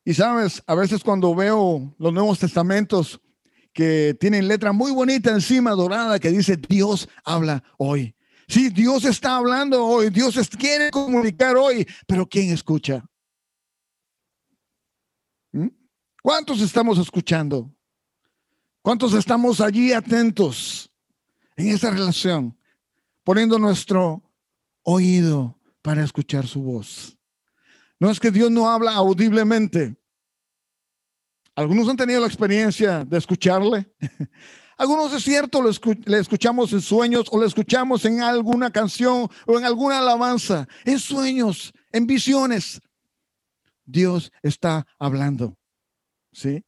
Y 0.08 0.14
sabes, 0.14 0.62
a 0.66 0.74
veces 0.74 1.04
cuando 1.04 1.34
veo 1.34 1.94
los 1.98 2.14
Nuevos 2.14 2.38
Testamentos 2.38 3.20
que 3.74 4.16
tienen 4.18 4.48
letra 4.48 4.72
muy 4.72 4.90
bonita 4.90 5.30
encima, 5.32 5.72
dorada, 5.72 6.18
que 6.18 6.30
dice 6.30 6.56
Dios 6.56 7.06
habla 7.26 7.62
hoy. 7.76 8.16
Sí, 8.46 8.70
Dios 8.70 9.04
está 9.04 9.36
hablando 9.36 9.84
hoy, 9.84 10.08
Dios 10.08 10.34
quiere 10.58 10.90
comunicar 10.90 11.58
hoy, 11.58 11.86
pero 12.06 12.26
¿quién 12.26 12.48
escucha? 12.48 13.04
¿Mm? 15.52 15.68
¿Cuántos 16.22 16.62
estamos 16.62 16.96
escuchando? 16.96 17.70
¿Cuántos 18.80 19.12
estamos 19.12 19.60
allí 19.60 19.92
atentos 19.92 20.90
en 21.54 21.68
esa 21.68 21.90
relación, 21.90 22.56
poniendo 23.24 23.58
nuestro 23.58 24.22
oído 24.84 25.60
para 25.82 26.02
escuchar 26.02 26.46
su 26.46 26.62
voz? 26.62 27.18
No 28.00 28.10
es 28.10 28.18
que 28.18 28.30
Dios 28.30 28.50
no 28.50 28.70
habla 28.70 28.94
audiblemente. 28.94 29.97
Algunos 31.58 31.88
han 31.88 31.96
tenido 31.96 32.20
la 32.20 32.28
experiencia 32.28 33.04
de 33.04 33.18
escucharle. 33.18 33.92
Algunos 34.78 35.12
es 35.12 35.24
cierto, 35.24 35.60
le 35.60 36.18
escuchamos 36.20 36.72
en 36.72 36.80
sueños 36.80 37.26
o 37.32 37.40
le 37.40 37.48
escuchamos 37.48 38.04
en 38.04 38.22
alguna 38.22 38.70
canción 38.70 39.28
o 39.44 39.58
en 39.58 39.64
alguna 39.64 39.98
alabanza, 39.98 40.68
en 40.84 41.00
sueños, 41.00 41.72
en 41.90 42.06
visiones. 42.06 42.80
Dios 43.84 44.30
está 44.40 44.86
hablando. 45.00 45.58
¿Sí? 46.30 46.64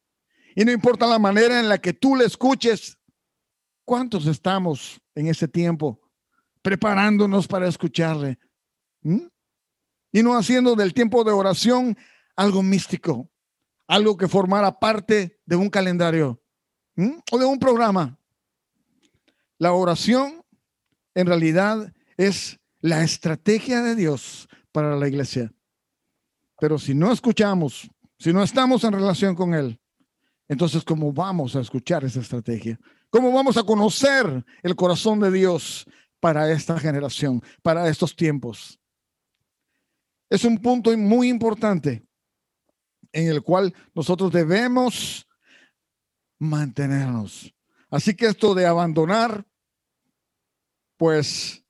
Y 0.57 0.65
no 0.65 0.73
importa 0.73 1.07
la 1.07 1.19
manera 1.19 1.61
en 1.61 1.69
la 1.69 1.77
que 1.77 1.93
tú 1.93 2.17
le 2.17 2.25
escuches, 2.25 2.97
¿cuántos 3.85 4.27
estamos 4.27 4.99
en 5.15 5.27
ese 5.27 5.47
tiempo 5.47 6.01
preparándonos 6.61 7.47
para 7.47 7.69
escucharle? 7.69 8.37
¿Mm? 9.03 9.27
Y 10.11 10.21
no 10.21 10.37
haciendo 10.37 10.75
del 10.75 10.93
tiempo 10.93 11.23
de 11.23 11.31
oración 11.31 11.97
algo 12.35 12.61
místico, 12.61 13.31
algo 13.91 14.15
que 14.15 14.29
formara 14.29 14.79
parte 14.79 15.41
de 15.45 15.57
un 15.57 15.69
calendario 15.69 16.41
o 17.29 17.37
de 17.37 17.45
un 17.45 17.59
programa. 17.59 18.17
La 19.57 19.73
oración 19.73 20.45
en 21.13 21.27
realidad 21.27 21.93
es 22.15 22.57
la 22.79 23.03
estrategia 23.03 23.81
de 23.81 23.97
Dios 23.97 24.47
para 24.71 24.95
la 24.95 25.09
iglesia. 25.09 25.53
Pero 26.57 26.79
si 26.79 26.93
no 26.93 27.11
escuchamos, 27.11 27.91
si 28.17 28.31
no 28.31 28.41
estamos 28.43 28.81
en 28.85 28.93
relación 28.93 29.35
con 29.35 29.53
Él, 29.53 29.77
entonces, 30.47 30.85
¿cómo 30.85 31.11
vamos 31.11 31.57
a 31.57 31.59
escuchar 31.59 32.05
esa 32.05 32.21
estrategia? 32.21 32.79
¿Cómo 33.09 33.29
vamos 33.33 33.57
a 33.57 33.63
conocer 33.63 34.45
el 34.63 34.75
corazón 34.77 35.19
de 35.19 35.31
Dios 35.31 35.85
para 36.21 36.49
esta 36.49 36.79
generación, 36.79 37.43
para 37.61 37.89
estos 37.89 38.15
tiempos? 38.15 38.79
Es 40.29 40.45
un 40.45 40.57
punto 40.59 40.97
muy 40.97 41.27
importante 41.27 42.05
en 43.13 43.27
el 43.27 43.41
cual 43.41 43.73
nosotros 43.93 44.31
debemos 44.31 45.27
mantenernos. 46.39 47.53
Así 47.89 48.15
que 48.15 48.27
esto 48.27 48.55
de 48.55 48.65
abandonar, 48.65 49.45
pues 50.97 51.63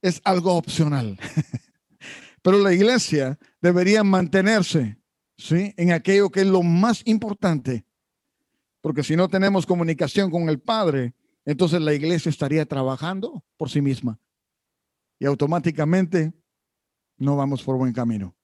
es 0.00 0.20
algo 0.24 0.54
opcional. 0.54 1.18
Pero 2.42 2.58
la 2.58 2.72
iglesia 2.72 3.38
debería 3.60 4.02
mantenerse 4.02 4.98
¿sí? 5.36 5.72
en 5.76 5.92
aquello 5.92 6.30
que 6.30 6.40
es 6.40 6.46
lo 6.46 6.62
más 6.62 7.02
importante 7.04 7.86
porque 8.82 9.04
si 9.04 9.16
no 9.16 9.28
tenemos 9.28 9.64
comunicación 9.64 10.30
con 10.30 10.48
el 10.50 10.60
Padre, 10.60 11.14
entonces 11.46 11.80
la 11.80 11.94
iglesia 11.94 12.28
estaría 12.28 12.66
trabajando 12.66 13.42
por 13.56 13.70
sí 13.70 13.80
misma. 13.80 14.18
Y 15.18 15.24
automáticamente 15.24 16.32
no 17.16 17.36
vamos 17.36 17.62
por 17.62 17.78
buen 17.78 17.92
camino. 17.92 18.36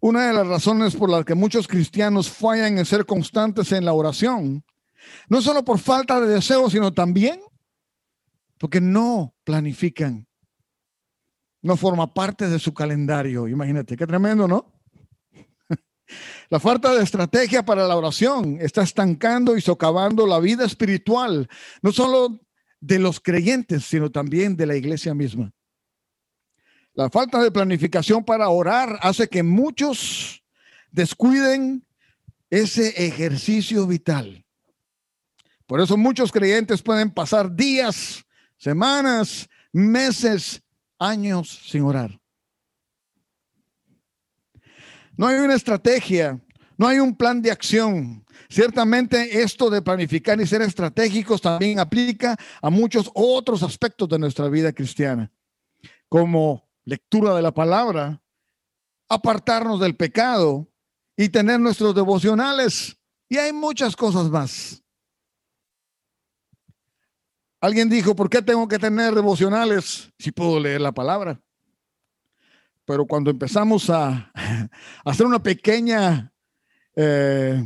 Una 0.00 0.28
de 0.28 0.32
las 0.32 0.46
razones 0.46 0.94
por 0.94 1.10
las 1.10 1.24
que 1.24 1.34
muchos 1.34 1.66
cristianos 1.66 2.30
fallan 2.30 2.78
en 2.78 2.84
ser 2.84 3.04
constantes 3.04 3.72
en 3.72 3.84
la 3.84 3.92
oración, 3.92 4.64
no 5.28 5.42
solo 5.42 5.64
por 5.64 5.78
falta 5.78 6.20
de 6.20 6.28
deseo, 6.28 6.70
sino 6.70 6.92
también 6.92 7.40
porque 8.58 8.80
no 8.80 9.34
planifican. 9.44 10.26
No 11.62 11.76
forma 11.76 12.12
parte 12.12 12.48
de 12.48 12.58
su 12.58 12.72
calendario. 12.72 13.48
Imagínate, 13.48 13.96
qué 13.96 14.06
tremendo, 14.06 14.46
¿no? 14.46 14.72
La 16.50 16.60
falta 16.60 16.94
de 16.94 17.02
estrategia 17.02 17.64
para 17.64 17.86
la 17.86 17.96
oración 17.96 18.58
está 18.60 18.82
estancando 18.82 19.56
y 19.56 19.60
socavando 19.60 20.26
la 20.26 20.38
vida 20.38 20.64
espiritual, 20.64 21.48
no 21.82 21.92
solo 21.92 22.40
de 22.80 22.98
los 22.98 23.20
creyentes, 23.20 23.84
sino 23.84 24.10
también 24.10 24.56
de 24.56 24.66
la 24.66 24.76
iglesia 24.76 25.14
misma. 25.14 25.52
La 26.98 27.08
falta 27.08 27.40
de 27.40 27.52
planificación 27.52 28.24
para 28.24 28.48
orar 28.48 28.98
hace 29.02 29.28
que 29.28 29.44
muchos 29.44 30.42
descuiden 30.90 31.86
ese 32.50 32.88
ejercicio 33.06 33.86
vital. 33.86 34.44
Por 35.68 35.80
eso 35.80 35.96
muchos 35.96 36.32
creyentes 36.32 36.82
pueden 36.82 37.12
pasar 37.12 37.54
días, 37.54 38.26
semanas, 38.56 39.48
meses, 39.72 40.60
años 40.98 41.60
sin 41.68 41.84
orar. 41.84 42.18
No 45.16 45.28
hay 45.28 45.38
una 45.38 45.54
estrategia, 45.54 46.40
no 46.76 46.88
hay 46.88 46.98
un 46.98 47.14
plan 47.14 47.40
de 47.40 47.52
acción. 47.52 48.26
Ciertamente 48.48 49.40
esto 49.40 49.70
de 49.70 49.82
planificar 49.82 50.40
y 50.40 50.48
ser 50.48 50.62
estratégicos 50.62 51.40
también 51.40 51.78
aplica 51.78 52.36
a 52.60 52.70
muchos 52.70 53.08
otros 53.14 53.62
aspectos 53.62 54.08
de 54.08 54.18
nuestra 54.18 54.48
vida 54.48 54.72
cristiana, 54.72 55.30
como 56.08 56.67
lectura 56.88 57.34
de 57.34 57.42
la 57.42 57.52
palabra, 57.52 58.22
apartarnos 59.08 59.80
del 59.80 59.96
pecado 59.96 60.68
y 61.16 61.28
tener 61.28 61.60
nuestros 61.60 61.94
devocionales. 61.94 62.96
Y 63.28 63.36
hay 63.36 63.52
muchas 63.52 63.94
cosas 63.94 64.30
más. 64.30 64.82
Alguien 67.60 67.88
dijo, 67.88 68.14
¿por 68.14 68.30
qué 68.30 68.40
tengo 68.40 68.66
que 68.68 68.78
tener 68.78 69.14
devocionales 69.14 70.12
si 70.18 70.30
puedo 70.30 70.60
leer 70.60 70.80
la 70.80 70.92
palabra? 70.92 71.40
pero 72.88 73.04
cuando 73.04 73.30
empezamos 73.30 73.90
a, 73.90 74.32
hacer 75.04 75.26
una 75.26 75.42
pequeña, 75.42 76.32
eh, 76.96 77.62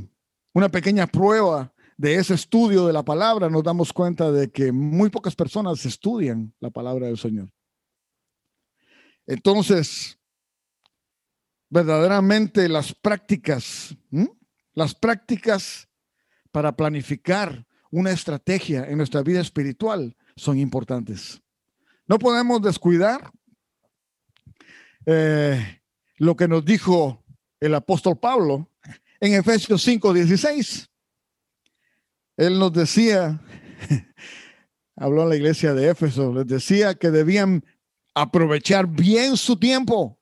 una 0.52 0.68
pequeña 0.68 1.06
prueba 1.06 1.72
de 1.96 2.16
ese 2.16 2.34
estudio 2.34 2.88
de 2.88 2.92
la 2.92 3.04
palabra, 3.04 3.48
nos 3.48 3.62
damos 3.62 3.92
cuenta 3.92 4.32
de 4.32 4.50
que 4.50 4.72
muy 4.72 5.10
pocas 5.10 5.36
personas 5.36 5.86
estudian 5.86 6.52
la 6.58 6.70
palabra 6.70 7.06
del 7.06 7.18
Señor. 7.18 7.48
Entonces, 9.26 10.18
verdaderamente 11.68 12.68
las 12.68 12.94
prácticas, 12.94 13.96
las 14.74 14.94
prácticas 14.94 15.88
para 16.50 16.76
planificar 16.76 17.66
una 17.90 18.10
estrategia 18.10 18.84
en 18.84 18.98
nuestra 18.98 19.22
vida 19.22 19.40
espiritual 19.40 20.16
son 20.36 20.58
importantes. 20.58 21.40
No 22.06 22.18
podemos 22.18 22.60
descuidar 22.60 23.30
eh, 25.06 25.80
lo 26.16 26.36
que 26.36 26.48
nos 26.48 26.64
dijo 26.64 27.24
el 27.60 27.74
apóstol 27.74 28.18
Pablo 28.18 28.68
en 29.20 29.34
Efesios 29.34 29.86
5:16. 29.86 30.88
Él 32.36 32.58
nos 32.58 32.72
decía, 32.72 33.40
habló 34.96 35.22
en 35.22 35.28
la 35.28 35.36
iglesia 35.36 35.74
de 35.74 35.90
Éfeso, 35.90 36.32
les 36.34 36.46
decía 36.46 36.94
que 36.94 37.10
debían 37.10 37.64
aprovechar 38.14 38.86
bien 38.86 39.36
su 39.36 39.56
tiempo. 39.56 40.18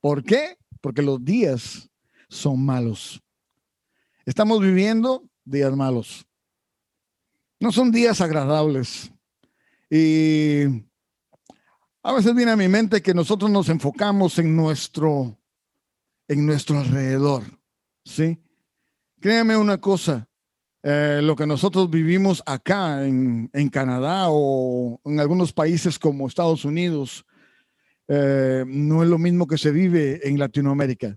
¿Por 0.00 0.22
qué? 0.22 0.58
Porque 0.80 1.02
los 1.02 1.24
días 1.24 1.90
son 2.28 2.64
malos. 2.64 3.22
Estamos 4.24 4.60
viviendo 4.60 5.24
días 5.44 5.74
malos. 5.74 6.26
No 7.60 7.72
son 7.72 7.90
días 7.90 8.20
agradables. 8.20 9.10
Y 9.90 10.64
a 12.02 12.12
veces 12.12 12.34
viene 12.34 12.52
a 12.52 12.56
mi 12.56 12.68
mente 12.68 13.02
que 13.02 13.14
nosotros 13.14 13.50
nos 13.50 13.68
enfocamos 13.68 14.38
en 14.38 14.54
nuestro, 14.54 15.38
en 16.28 16.46
nuestro 16.46 16.78
alrededor, 16.78 17.42
¿sí? 18.04 18.40
Créame 19.20 19.56
una 19.56 19.78
cosa, 19.80 20.28
eh, 20.88 21.18
lo 21.20 21.34
que 21.34 21.48
nosotros 21.48 21.90
vivimos 21.90 22.44
acá 22.46 23.04
en, 23.04 23.48
Canadá 23.72 24.26
o 24.28 25.00
en 25.04 25.18
algunos 25.18 25.52
países 25.52 25.98
como 25.98 26.28
Estados 26.28 26.64
Unidos, 26.64 27.24
eh, 28.06 28.62
no 28.64 29.02
es 29.02 29.08
lo 29.08 29.18
mismo 29.18 29.48
que 29.48 29.58
se 29.58 29.72
vive 29.72 30.20
en 30.22 30.38
Latinoamérica. 30.38 31.16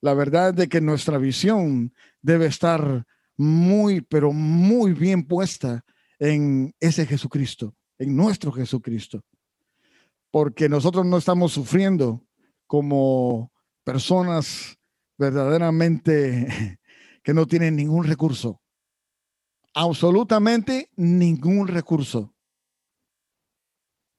La 0.00 0.14
verdad 0.14 0.50
es 0.50 0.54
de 0.54 0.68
que 0.68 0.80
nuestra 0.80 1.18
visión 1.18 1.92
debe 2.22 2.46
estar 2.46 3.04
muy, 3.36 4.00
pero 4.00 4.32
muy 4.32 4.92
bien 4.92 5.24
puesta 5.24 5.84
en 6.20 6.72
ese 6.78 7.06
Jesucristo 7.06 7.74
en 7.98 8.16
nuestro 8.16 8.52
Jesucristo. 8.52 9.24
porque 10.30 10.68
nosotros 10.68 11.04
no 11.04 11.16
estamos 11.16 11.52
sufriendo 11.52 12.24
como 12.66 13.52
personas 13.82 14.78
verdaderamente 15.16 16.78
que 17.24 17.34
no 17.34 17.46
tienen 17.46 17.74
ningún 17.74 18.04
recurso. 18.04 18.60
Absolutamente 19.72 20.90
ningún 20.94 21.66
recurso. 21.66 22.32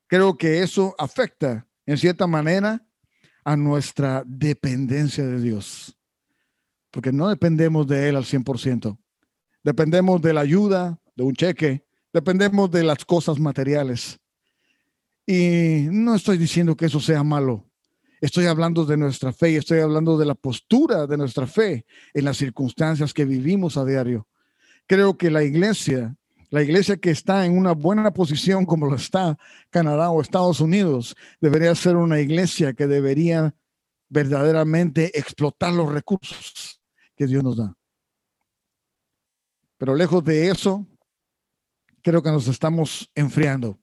Creo 0.08 0.38
que 0.38 0.62
eso 0.62 0.94
afecta 0.98 1.68
en 1.86 1.98
cierta 1.98 2.28
manera 2.28 2.86
a 3.46 3.56
nuestra 3.56 4.24
dependencia 4.26 5.26
de 5.26 5.40
Dios, 5.40 5.96
porque 6.92 7.12
no 7.12 7.30
dependemos 7.30 7.88
de 7.88 8.10
Él 8.10 8.16
al 8.16 8.26
100%. 8.26 8.98
Dependemos 9.64 10.22
de 10.22 10.34
la 10.34 10.42
ayuda, 10.42 11.00
de 11.16 11.24
un 11.24 11.34
cheque, 11.34 11.86
dependemos 12.12 12.70
de 12.72 12.84
las 12.84 13.06
cosas 13.06 13.40
materiales. 13.40 14.20
Y 15.28 15.88
no 15.92 16.16
estoy 16.16 16.38
diciendo 16.38 16.76
que 16.76 16.86
eso 16.86 17.00
sea 17.00 17.24
malo. 17.24 17.65
Estoy 18.26 18.48
hablando 18.48 18.86
de 18.86 18.98
nuestra 18.98 19.32
fe 19.32 19.52
y 19.52 19.56
estoy 19.58 19.82
hablando 19.82 20.18
de 20.18 20.26
la 20.26 20.34
postura 20.34 21.06
de 21.06 21.16
nuestra 21.16 21.46
fe 21.46 21.86
en 22.12 22.26
las 22.26 22.38
circunstancias 22.38 23.14
que 23.14 23.24
vivimos 23.24 23.78
a 23.78 23.86
diario. 23.86 24.28
Creo 24.88 25.16
que 25.16 25.30
la 25.30 25.44
iglesia, 25.44 26.16
la 26.50 26.64
iglesia 26.64 26.98
que 26.98 27.12
está 27.12 27.46
en 27.46 27.56
una 27.56 27.74
buena 27.74 28.12
posición 28.16 28.66
como 28.66 28.88
lo 28.88 28.96
está 28.96 29.38
Canadá 29.70 30.10
o 30.10 30.24
Estados 30.24 30.60
Unidos, 30.60 31.16
debería 31.40 31.76
ser 31.76 31.98
una 31.98 32.20
iglesia 32.20 32.74
que 32.74 32.88
debería 32.88 33.54
verdaderamente 34.10 35.16
explotar 35.20 35.74
los 35.74 35.94
recursos 35.94 36.82
que 37.16 37.28
Dios 37.28 37.44
nos 37.44 37.58
da. 37.58 37.78
Pero 39.78 39.94
lejos 39.94 40.24
de 40.24 40.50
eso, 40.50 40.84
creo 42.02 42.24
que 42.24 42.32
nos 42.32 42.48
estamos 42.48 43.08
enfriando 43.14 43.78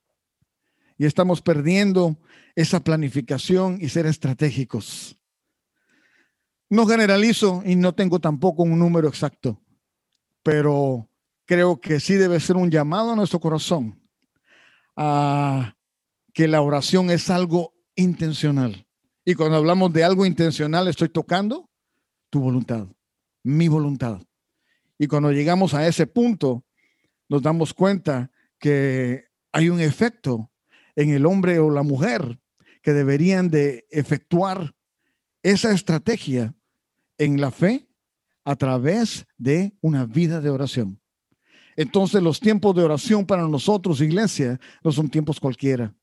y 0.98 1.06
estamos 1.06 1.40
perdiendo 1.40 2.16
esa 2.54 2.80
planificación 2.80 3.78
y 3.80 3.88
ser 3.88 4.06
estratégicos. 4.06 5.18
No 6.68 6.86
generalizo 6.86 7.62
y 7.64 7.76
no 7.76 7.94
tengo 7.94 8.18
tampoco 8.18 8.62
un 8.62 8.78
número 8.78 9.08
exacto, 9.08 9.60
pero 10.42 11.08
creo 11.44 11.80
que 11.80 12.00
sí 12.00 12.14
debe 12.14 12.40
ser 12.40 12.56
un 12.56 12.70
llamado 12.70 13.12
a 13.12 13.16
nuestro 13.16 13.40
corazón 13.40 14.00
a 14.96 15.76
que 16.32 16.48
la 16.48 16.62
oración 16.62 17.10
es 17.10 17.28
algo 17.30 17.74
intencional. 17.94 18.86
Y 19.24 19.34
cuando 19.34 19.58
hablamos 19.58 19.92
de 19.92 20.04
algo 20.04 20.26
intencional, 20.26 20.88
estoy 20.88 21.08
tocando 21.08 21.70
tu 22.30 22.40
voluntad, 22.40 22.86
mi 23.42 23.68
voluntad. 23.68 24.22
Y 24.98 25.06
cuando 25.06 25.30
llegamos 25.30 25.74
a 25.74 25.86
ese 25.86 26.06
punto, 26.06 26.64
nos 27.28 27.42
damos 27.42 27.74
cuenta 27.74 28.30
que 28.58 29.24
hay 29.52 29.68
un 29.68 29.80
efecto 29.80 30.50
en 30.96 31.10
el 31.10 31.26
hombre 31.26 31.58
o 31.58 31.70
la 31.70 31.82
mujer 31.82 32.38
que 32.82 32.92
deberían 32.92 33.48
de 33.48 33.86
efectuar 33.90 34.74
esa 35.42 35.72
estrategia 35.72 36.54
en 37.18 37.40
la 37.40 37.50
fe 37.50 37.88
a 38.44 38.56
través 38.56 39.26
de 39.38 39.76
una 39.80 40.06
vida 40.06 40.40
de 40.40 40.50
oración. 40.50 41.00
Entonces 41.76 42.22
los 42.22 42.40
tiempos 42.40 42.74
de 42.74 42.82
oración 42.82 43.24
para 43.24 43.48
nosotros, 43.48 44.00
iglesia, 44.00 44.60
no 44.82 44.92
son 44.92 45.08
tiempos 45.08 45.40
cualquiera. 45.40 45.94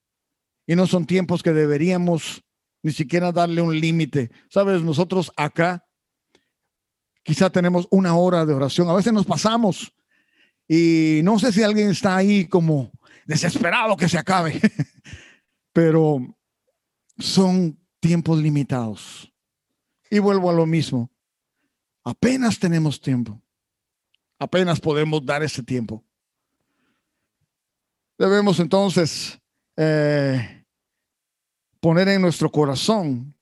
Y 0.66 0.76
no 0.76 0.88
son 0.88 1.06
tiempos 1.06 1.44
que 1.44 1.54
deberíamos 1.54 2.44
ni 2.82 2.92
siquiera 2.92 3.32
darle 3.32 3.62
un 3.62 3.78
límite. 3.80 4.32
Sabes, 4.50 4.82
nosotros 4.82 5.32
acá 5.36 5.86
quizá 7.24 7.50
tenemos 7.50 7.88
una 7.92 8.16
hora 8.16 8.46
de 8.46 8.54
oración. 8.54 8.90
A 8.90 8.94
veces 8.94 9.14
nos 9.14 9.26
pasamos 9.26 9.94
y 10.68 11.22
no 11.24 11.40
sé 11.40 11.52
si 11.52 11.64
alguien 11.64 11.90
está 11.90 12.16
ahí 12.16 12.46
como 12.46 12.92
desesperado 13.26 13.98
que 13.98 14.08
se 14.08 14.18
acabe, 14.18 14.60
pero 15.74 16.39
son 17.20 17.78
tiempos 18.00 18.40
limitados. 18.40 19.32
Y 20.10 20.20
vuelvo 20.20 20.50
a 20.50 20.54
lo 20.54 20.66
mismo. 20.66 21.12
Apenas 22.04 22.58
tenemos 22.58 23.00
tiempo. 23.00 23.42
Apenas 24.40 24.80
podemos 24.80 25.24
dar 25.26 25.44
ese 25.44 25.62
tiempo. 25.62 26.04
Debemos 28.18 28.60
entonces 28.60 29.40
eh, 29.78 30.66
poner 31.80 32.08
en 32.10 32.22
nuestro 32.22 32.52
corazón 32.52 33.36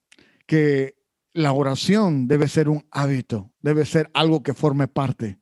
que 0.46 0.96
la 1.34 1.54
oración 1.54 2.28
debe 2.28 2.48
ser 2.48 2.68
un 2.68 2.86
hábito, 2.92 3.52
debe 3.62 3.86
ser 3.86 4.10
algo 4.14 4.42
que 4.42 4.54
forme 4.54 4.88
parte 4.88 5.40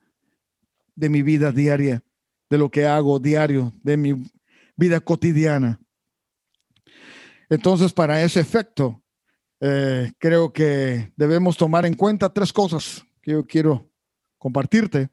de 0.96 1.10
mi 1.10 1.22
vida 1.22 1.52
diaria, 1.52 2.04
de 2.50 2.58
lo 2.58 2.70
que 2.70 2.86
hago 2.86 3.20
diario, 3.20 3.74
de 3.82 3.98
mi 3.98 4.30
vida 4.76 5.00
cotidiana. 5.00 5.80
Entonces, 7.50 7.94
para 7.94 8.22
ese 8.22 8.40
efecto, 8.40 9.02
eh, 9.60 10.12
creo 10.18 10.52
que 10.52 11.14
debemos 11.16 11.58
tomar 11.58 11.86
en 11.86 11.94
cuenta 11.94 12.34
tres 12.34 12.52
cosas 12.52 13.06
que 13.22 13.32
yo 13.32 13.46
quiero 13.46 13.90
compartirte. 14.38 15.10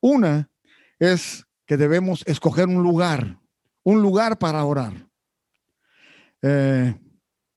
Una 0.00 0.50
es 0.98 1.46
que 1.66 1.76
debemos 1.76 2.22
escoger 2.26 2.68
un 2.68 2.82
lugar, 2.82 3.38
un 3.82 4.02
lugar 4.02 4.38
para 4.38 4.64
orar. 4.64 5.06
Eh, 6.42 6.94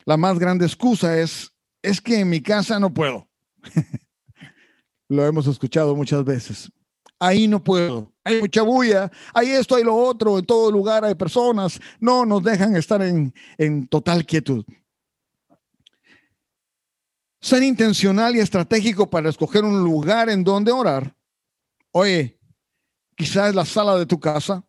la 0.06 0.18
más 0.18 0.38
grande 0.40 0.66
excusa 0.66 1.20
es, 1.20 1.52
es 1.82 2.02
que 2.02 2.20
en 2.20 2.30
mi 2.30 2.42
casa 2.42 2.80
no 2.80 2.94
puedo. 2.94 3.28
Lo 5.10 5.26
hemos 5.26 5.48
escuchado 5.48 5.96
muchas 5.96 6.24
veces. 6.24 6.72
Ahí 7.20 7.48
no 7.48 7.64
puedo. 7.64 8.15
Hay 8.26 8.42
mucha 8.42 8.64
bulla. 8.64 9.12
Hay 9.34 9.52
esto, 9.52 9.76
hay 9.76 9.84
lo 9.84 9.96
otro. 9.96 10.40
En 10.40 10.46
todo 10.46 10.72
lugar 10.72 11.06
hay 11.06 11.14
personas. 11.14 11.80
No 12.00 12.26
nos 12.26 12.44
dejan 12.44 12.76
estar 12.76 13.02
en, 13.02 13.34
en 13.58 13.88
total 13.88 14.26
quietud. 14.26 14.66
Ser 17.40 17.62
intencional 17.62 18.36
y 18.36 18.40
estratégico 18.40 19.08
para 19.08 19.30
escoger 19.30 19.64
un 19.64 19.84
lugar 19.84 20.30
en 20.30 20.44
donde 20.44 20.72
orar. 20.72 21.16
Oye, 21.92 22.40
quizás 23.16 23.54
la 23.54 23.64
sala 23.64 23.96
de 23.96 24.08
tu 24.08 24.20
casa, 24.20 24.66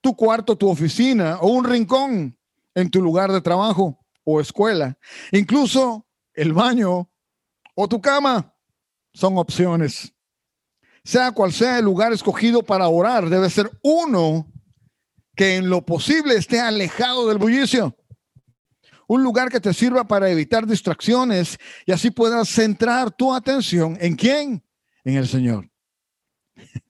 tu 0.00 0.16
cuarto, 0.16 0.56
tu 0.56 0.68
oficina 0.68 1.38
o 1.40 1.48
un 1.48 1.64
rincón 1.64 2.38
en 2.74 2.90
tu 2.90 3.02
lugar 3.02 3.30
de 3.30 3.42
trabajo 3.42 3.98
o 4.24 4.40
escuela. 4.40 4.96
Incluso 5.30 6.06
el 6.32 6.54
baño 6.54 7.10
o 7.74 7.86
tu 7.86 8.00
cama 8.00 8.54
son 9.12 9.36
opciones. 9.36 10.14
Sea 11.08 11.32
cual 11.32 11.54
sea 11.54 11.78
el 11.78 11.86
lugar 11.86 12.12
escogido 12.12 12.62
para 12.62 12.86
orar, 12.88 13.30
debe 13.30 13.48
ser 13.48 13.70
uno 13.82 14.46
que 15.34 15.56
en 15.56 15.70
lo 15.70 15.80
posible 15.80 16.34
esté 16.34 16.60
alejado 16.60 17.26
del 17.28 17.38
bullicio 17.38 17.96
un 19.08 19.24
lugar 19.24 19.48
que 19.50 19.58
te 19.58 19.72
sirva 19.72 20.06
para 20.06 20.30
evitar 20.30 20.66
distracciones 20.66 21.58
y 21.86 21.92
así 21.92 22.10
puedas 22.10 22.50
centrar 22.50 23.10
tu 23.10 23.34
atención 23.34 23.96
en 24.00 24.16
quién? 24.16 24.62
En 25.02 25.16
el 25.16 25.26
Señor. 25.26 25.68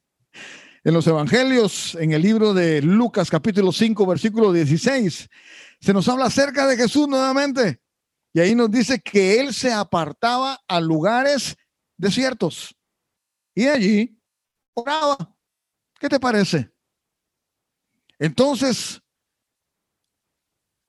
En 0.84 0.94
los 0.94 1.06
evangelios, 1.06 1.96
en 1.96 2.12
el 2.12 2.22
libro 2.22 2.54
de 2.54 2.80
Lucas 2.80 3.28
capítulo 3.28 3.72
5, 3.72 4.06
versículo 4.06 4.52
16, 4.52 5.28
se 5.80 5.92
nos 5.92 6.08
habla 6.08 6.26
acerca 6.26 6.66
de 6.66 6.76
Jesús 6.76 7.06
nuevamente. 7.06 7.80
Y 8.32 8.40
ahí 8.40 8.54
nos 8.54 8.70
dice 8.70 9.00
que 9.00 9.38
él 9.38 9.52
se 9.52 9.72
apartaba 9.72 10.58
a 10.66 10.80
lugares 10.80 11.56
desiertos 11.98 12.77
y 13.62 13.66
allí 13.66 14.20
oraba. 14.74 15.16
¿Qué 15.98 16.08
te 16.08 16.20
parece? 16.20 16.70
Entonces, 18.18 19.00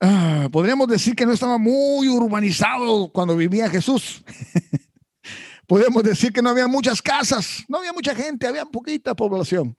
Ah, 0.02 0.48
podríamos 0.50 0.88
decir 0.88 1.14
que 1.14 1.26
no 1.26 1.32
estaba 1.32 1.58
muy 1.58 2.08
urbanizado 2.08 3.12
cuando 3.12 3.36
vivía 3.36 3.68
Jesús. 3.68 4.24
podríamos 5.66 6.02
decir 6.02 6.32
que 6.32 6.40
no 6.40 6.48
había 6.48 6.66
muchas 6.66 7.02
casas, 7.02 7.64
no 7.68 7.78
había 7.78 7.92
mucha 7.92 8.14
gente, 8.14 8.46
había 8.46 8.64
poquita 8.64 9.14
población. 9.14 9.76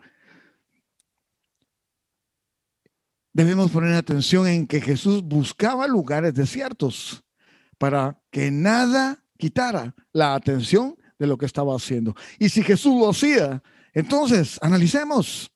Debemos 3.34 3.72
poner 3.72 3.96
atención 3.96 4.48
en 4.48 4.68
que 4.68 4.80
Jesús 4.80 5.24
buscaba 5.24 5.88
lugares 5.88 6.36
desiertos 6.36 7.24
para 7.80 8.22
que 8.30 8.52
nada 8.52 9.24
quitara 9.38 9.96
la 10.12 10.36
atención 10.36 10.96
de 11.22 11.28
lo 11.28 11.38
que 11.38 11.46
estaba 11.46 11.76
haciendo. 11.76 12.16
Y 12.40 12.50
si 12.50 12.64
Jesús 12.64 13.00
lo 13.00 13.08
hacía, 13.08 13.62
entonces 13.94 14.58
analicemos, 14.60 15.52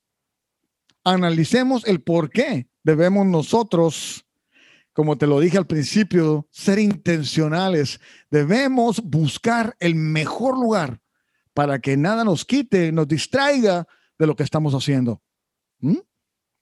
analicemos 1.03 1.83
el 1.87 2.03
por 2.03 2.29
qué 2.29 2.67
debemos 2.83 3.25
nosotros 3.25 4.21
como 4.93 5.17
te 5.17 5.27
lo 5.27 5.41
dije 5.41 5.57
al 5.57 5.67
principio, 5.67 6.47
ser 6.51 6.79
intencionales. 6.79 7.99
Debemos 8.31 9.01
buscar 9.03 9.75
el 9.81 9.93
mejor 9.93 10.57
lugar 10.57 11.01
para 11.53 11.79
que 11.79 11.97
nada 11.97 12.23
nos 12.23 12.45
quite, 12.45 12.93
nos 12.93 13.05
distraiga 13.05 13.85
de 14.17 14.25
lo 14.25 14.37
que 14.37 14.43
estamos 14.43 14.73
haciendo. 14.73 15.21
¿Mm? 15.79 15.97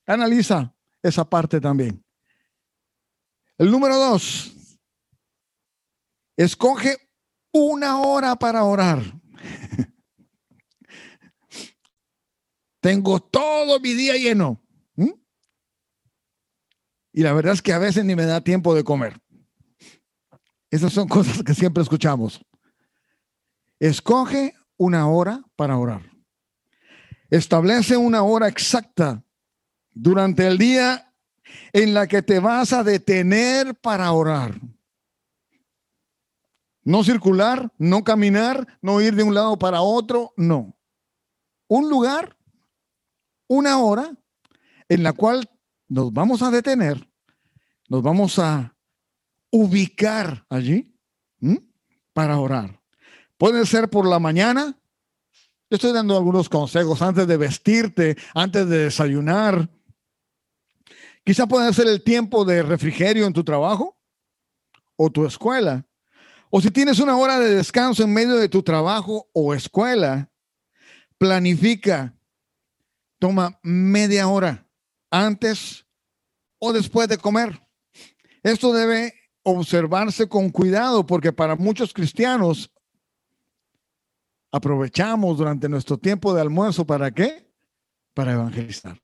Analiza 0.07 0.73
esa 1.03 1.29
parte 1.29 1.61
también. 1.61 2.03
El 3.59 3.69
número 3.69 3.97
dos, 3.97 4.79
escoge 6.35 7.02
una 7.53 8.01
hora 8.01 8.35
para 8.35 8.63
orar. 8.65 9.01
Tengo 12.81 13.21
todo 13.21 13.79
mi 13.79 13.93
día 13.93 14.17
lleno. 14.17 14.61
Y 17.13 17.21
la 17.21 17.31
verdad 17.31 17.53
es 17.53 17.61
que 17.61 17.71
a 17.71 17.77
veces 17.77 18.03
ni 18.03 18.15
me 18.15 18.25
da 18.25 18.41
tiempo 18.41 18.73
de 18.75 18.83
comer. 18.83 19.21
Esas 20.69 20.91
son 20.91 21.07
cosas 21.09 21.43
que 21.43 21.53
siempre 21.53 21.83
escuchamos. 21.83 22.43
Escoge 23.79 24.55
una 24.77 25.07
hora 25.07 25.43
para 25.55 25.77
orar. 25.77 26.01
Establece 27.29 27.95
una 27.95 28.23
hora 28.23 28.47
exacta 28.47 29.23
durante 29.91 30.47
el 30.47 30.57
día 30.57 31.13
en 31.71 31.93
la 31.93 32.07
que 32.07 32.21
te 32.21 32.39
vas 32.39 32.73
a 32.73 32.83
detener 32.83 33.75
para 33.75 34.11
orar. 34.11 34.59
No 36.83 37.03
circular, 37.03 37.71
no 37.77 38.03
caminar, 38.03 38.79
no 38.81 38.99
ir 39.01 39.15
de 39.15 39.23
un 39.23 39.33
lado 39.33 39.57
para 39.57 39.81
otro, 39.81 40.33
no. 40.35 40.77
Un 41.67 41.89
lugar, 41.89 42.37
una 43.47 43.79
hora 43.79 44.11
en 44.89 45.03
la 45.03 45.13
cual 45.13 45.49
nos 45.87 46.11
vamos 46.11 46.41
a 46.41 46.51
detener, 46.51 47.09
nos 47.87 48.03
vamos 48.03 48.37
a 48.39 48.75
ubicar 49.51 50.45
allí 50.49 50.93
para 52.11 52.39
orar. 52.39 52.81
Puede 53.37 53.65
ser 53.65 53.89
por 53.89 54.07
la 54.07 54.19
mañana. 54.19 54.77
Yo 55.69 55.75
estoy 55.75 55.93
dando 55.93 56.17
algunos 56.17 56.49
consejos 56.49 57.01
antes 57.01 57.27
de 57.27 57.37
vestirte, 57.37 58.17
antes 58.33 58.67
de 58.67 58.85
desayunar. 58.85 59.69
Quizá 61.23 61.47
puede 61.47 61.73
ser 61.73 61.87
el 61.87 62.03
tiempo 62.03 62.45
de 62.45 62.63
refrigerio 62.63 63.25
en 63.25 63.33
tu 63.33 63.43
trabajo 63.43 63.97
o 64.95 65.09
tu 65.09 65.25
escuela. 65.25 65.85
O 66.55 66.61
si 66.61 66.69
tienes 66.69 66.99
una 66.99 67.17
hora 67.17 67.39
de 67.39 67.55
descanso 67.55 68.03
en 68.03 68.13
medio 68.13 68.35
de 68.35 68.47
tu 68.47 68.61
trabajo 68.61 69.27
o 69.33 69.55
escuela, 69.55 70.29
planifica. 71.17 72.15
Toma 73.17 73.59
media 73.63 74.27
hora 74.27 74.67
antes 75.09 75.87
o 76.59 76.71
después 76.71 77.07
de 77.07 77.17
comer. 77.17 77.59
Esto 78.43 78.71
debe 78.71 79.15
observarse 79.41 80.29
con 80.29 80.51
cuidado 80.51 81.03
porque 81.07 81.33
para 81.33 81.55
muchos 81.55 81.91
cristianos 81.91 82.71
aprovechamos 84.51 85.39
durante 85.39 85.67
nuestro 85.67 85.97
tiempo 85.97 86.35
de 86.35 86.41
almuerzo 86.41 86.85
para 86.85 87.09
qué? 87.09 87.51
Para 88.13 88.33
evangelizar, 88.33 89.01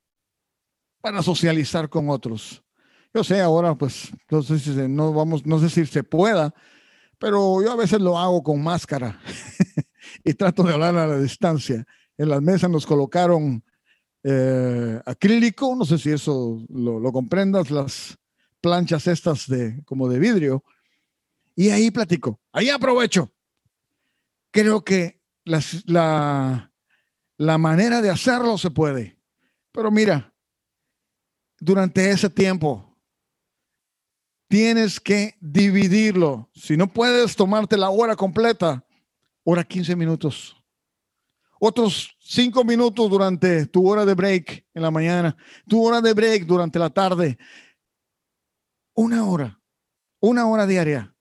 para 1.02 1.24
socializar 1.24 1.90
con 1.90 2.12
otros. 2.12 2.64
Yo 3.12 3.24
sé 3.24 3.42
ahora, 3.42 3.74
pues, 3.74 4.12
no 4.30 4.88
no 4.88 5.14
vamos, 5.14 5.48
no 5.48 5.58
sé 5.58 5.68
si 5.72 5.88
se 5.88 6.04
pueda, 6.04 6.54
pero 7.20 7.62
yo 7.62 7.72
a 7.72 7.76
veces 7.76 8.00
lo 8.00 8.18
hago 8.18 8.42
con 8.42 8.64
máscara 8.64 9.20
y 10.24 10.34
trato 10.34 10.64
de 10.64 10.74
hablar 10.74 10.98
a 10.98 11.08
la 11.08 11.20
distancia. 11.20 11.86
En 12.18 12.30
las 12.30 12.42
mesas 12.42 12.70
nos 12.70 12.86
colocaron 12.86 13.64
eh, 14.24 15.00
acrílico, 15.06 15.76
no 15.76 15.86
sé 15.86 15.98
si 15.98 16.12
eso 16.12 16.66
lo, 16.70 17.12
comprendas, 17.12 17.70
las 17.70 18.18
planchas 18.62 19.08
estas 19.08 19.48
de 19.48 19.84
como 19.86 20.10
de 20.10 20.20
vidrio, 20.20 20.64
y 21.56 21.70
ahí 21.70 21.92
platico, 21.92 22.40
ahí 22.52 22.70
aprovecho. 22.70 23.32
Creo 24.52 24.84
que 24.84 25.22
la, 25.44 26.72
la 27.38 27.58
manera 27.58 28.02
de 28.02 28.10
hacerlo 28.10 28.58
se 28.58 28.72
puede, 28.72 29.18
pero 29.72 29.92
mira, 29.92 30.34
durante 31.60 32.10
ese 32.10 32.30
tiempo 32.30 32.89
tienes 34.50 35.00
que 35.00 35.36
dividirlo. 35.40 36.50
Si 36.54 36.76
no 36.76 36.88
puedes 36.88 37.38
tomarte 37.38 37.78
la 37.78 37.90
hora 37.90 38.18
completa, 38.18 38.84
hora 39.46 39.64
15 39.64 39.96
minutos 39.96 40.60
otros 41.60 42.16
cinco 42.20 42.64
minutos 42.64 43.10
durante 43.10 43.66
tu 43.68 43.88
hora 43.88 44.06
de 44.06 44.16
break 44.16 44.66
en 44.74 44.82
la 44.82 44.92
mañana, 44.92 45.36
tu 45.68 45.86
hora 45.86 46.02
de 46.02 46.14
break 46.14 46.46
durante 46.46 46.80
la 46.80 46.90
tarde. 46.90 47.38
Una 48.94 49.26
hora, 49.26 49.60
una 50.20 50.48
hora 50.48 50.66
diaria 50.66 51.14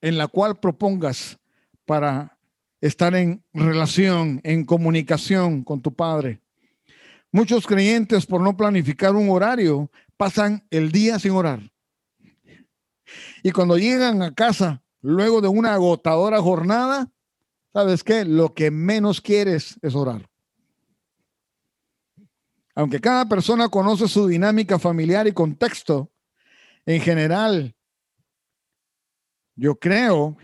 en 0.00 0.18
la 0.18 0.26
cual 0.26 0.58
propongas 0.58 1.38
para 1.84 2.38
estar 2.80 3.14
en 3.14 3.44
relación, 3.52 4.40
en 4.42 4.64
comunicación 4.64 5.62
con 5.62 5.80
tu 5.80 5.94
Padre. 5.94 6.40
Muchos 7.30 7.66
creyentes 7.66 8.26
por 8.26 8.40
no 8.40 8.56
planificar 8.56 9.14
un 9.14 9.30
horario 9.30 9.90
pasan 10.16 10.66
el 10.70 10.90
día 10.90 11.18
sin 11.18 11.32
orar. 11.32 11.70
Y 13.42 13.50
cuando 13.50 13.78
llegan 13.78 14.22
a 14.22 14.34
casa, 14.34 14.82
luego 15.00 15.40
de 15.40 15.48
una 15.48 15.74
agotadora 15.74 16.40
jornada, 16.40 17.10
¿sabes 17.72 18.04
qué? 18.04 18.24
Lo 18.24 18.54
que 18.54 18.70
menos 18.70 19.20
quieres 19.20 19.78
es 19.82 19.94
orar. 19.94 20.28
Aunque 22.74 23.00
cada 23.00 23.28
persona 23.28 23.68
conoce 23.68 24.08
su 24.08 24.26
dinámica 24.26 24.78
familiar 24.78 25.26
y 25.26 25.32
contexto, 25.32 26.10
en 26.86 27.00
general, 27.00 27.74
yo 29.54 29.78
creo 29.78 30.36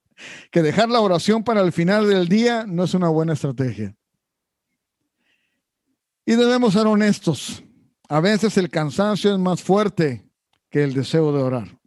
que 0.50 0.62
dejar 0.62 0.88
la 0.88 1.00
oración 1.00 1.42
para 1.42 1.62
el 1.62 1.72
final 1.72 2.08
del 2.08 2.28
día 2.28 2.64
no 2.66 2.84
es 2.84 2.94
una 2.94 3.08
buena 3.08 3.32
estrategia. 3.32 3.94
Y 6.26 6.36
debemos 6.36 6.72
ser 6.72 6.86
honestos. 6.86 7.62
A 8.08 8.20
veces 8.20 8.56
el 8.56 8.70
cansancio 8.70 9.32
es 9.32 9.38
más 9.38 9.62
fuerte 9.62 10.30
que 10.70 10.84
el 10.84 10.94
deseo 10.94 11.32
de 11.32 11.42
orar. 11.42 11.78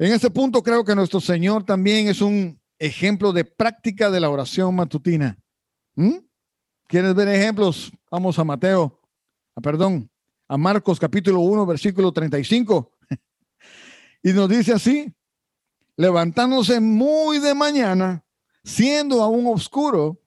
En 0.00 0.10
ese 0.14 0.30
punto 0.30 0.62
creo 0.62 0.82
que 0.82 0.94
nuestro 0.94 1.20
Señor 1.20 1.62
también 1.62 2.08
es 2.08 2.22
un 2.22 2.58
ejemplo 2.78 3.34
de 3.34 3.44
práctica 3.44 4.10
de 4.10 4.18
la 4.18 4.30
oración 4.30 4.74
matutina. 4.74 5.38
¿Mm? 5.94 6.20
¿Quieres 6.86 7.14
ver 7.14 7.28
ejemplos? 7.28 7.92
Vamos 8.10 8.38
a 8.38 8.44
Mateo, 8.44 8.98
a, 9.54 9.60
perdón, 9.60 10.10
a 10.48 10.56
Marcos 10.56 10.98
capítulo 10.98 11.40
1, 11.40 11.66
versículo 11.66 12.12
35. 12.12 12.90
y 14.22 14.32
nos 14.32 14.48
dice 14.48 14.72
así, 14.72 15.14
levantándose 15.96 16.80
muy 16.80 17.38
de 17.38 17.54
mañana, 17.54 18.24
siendo 18.64 19.22
aún 19.22 19.46
oscuro, 19.48 20.18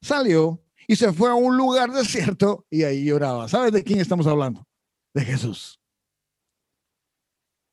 salió 0.00 0.62
y 0.86 0.94
se 0.94 1.12
fue 1.12 1.30
a 1.30 1.34
un 1.34 1.56
lugar 1.56 1.90
desierto 1.90 2.64
y 2.70 2.84
ahí 2.84 3.04
lloraba. 3.04 3.48
¿Sabes 3.48 3.72
de 3.72 3.82
quién 3.82 3.98
estamos 3.98 4.28
hablando? 4.28 4.64
De 5.12 5.24
Jesús. 5.24 5.80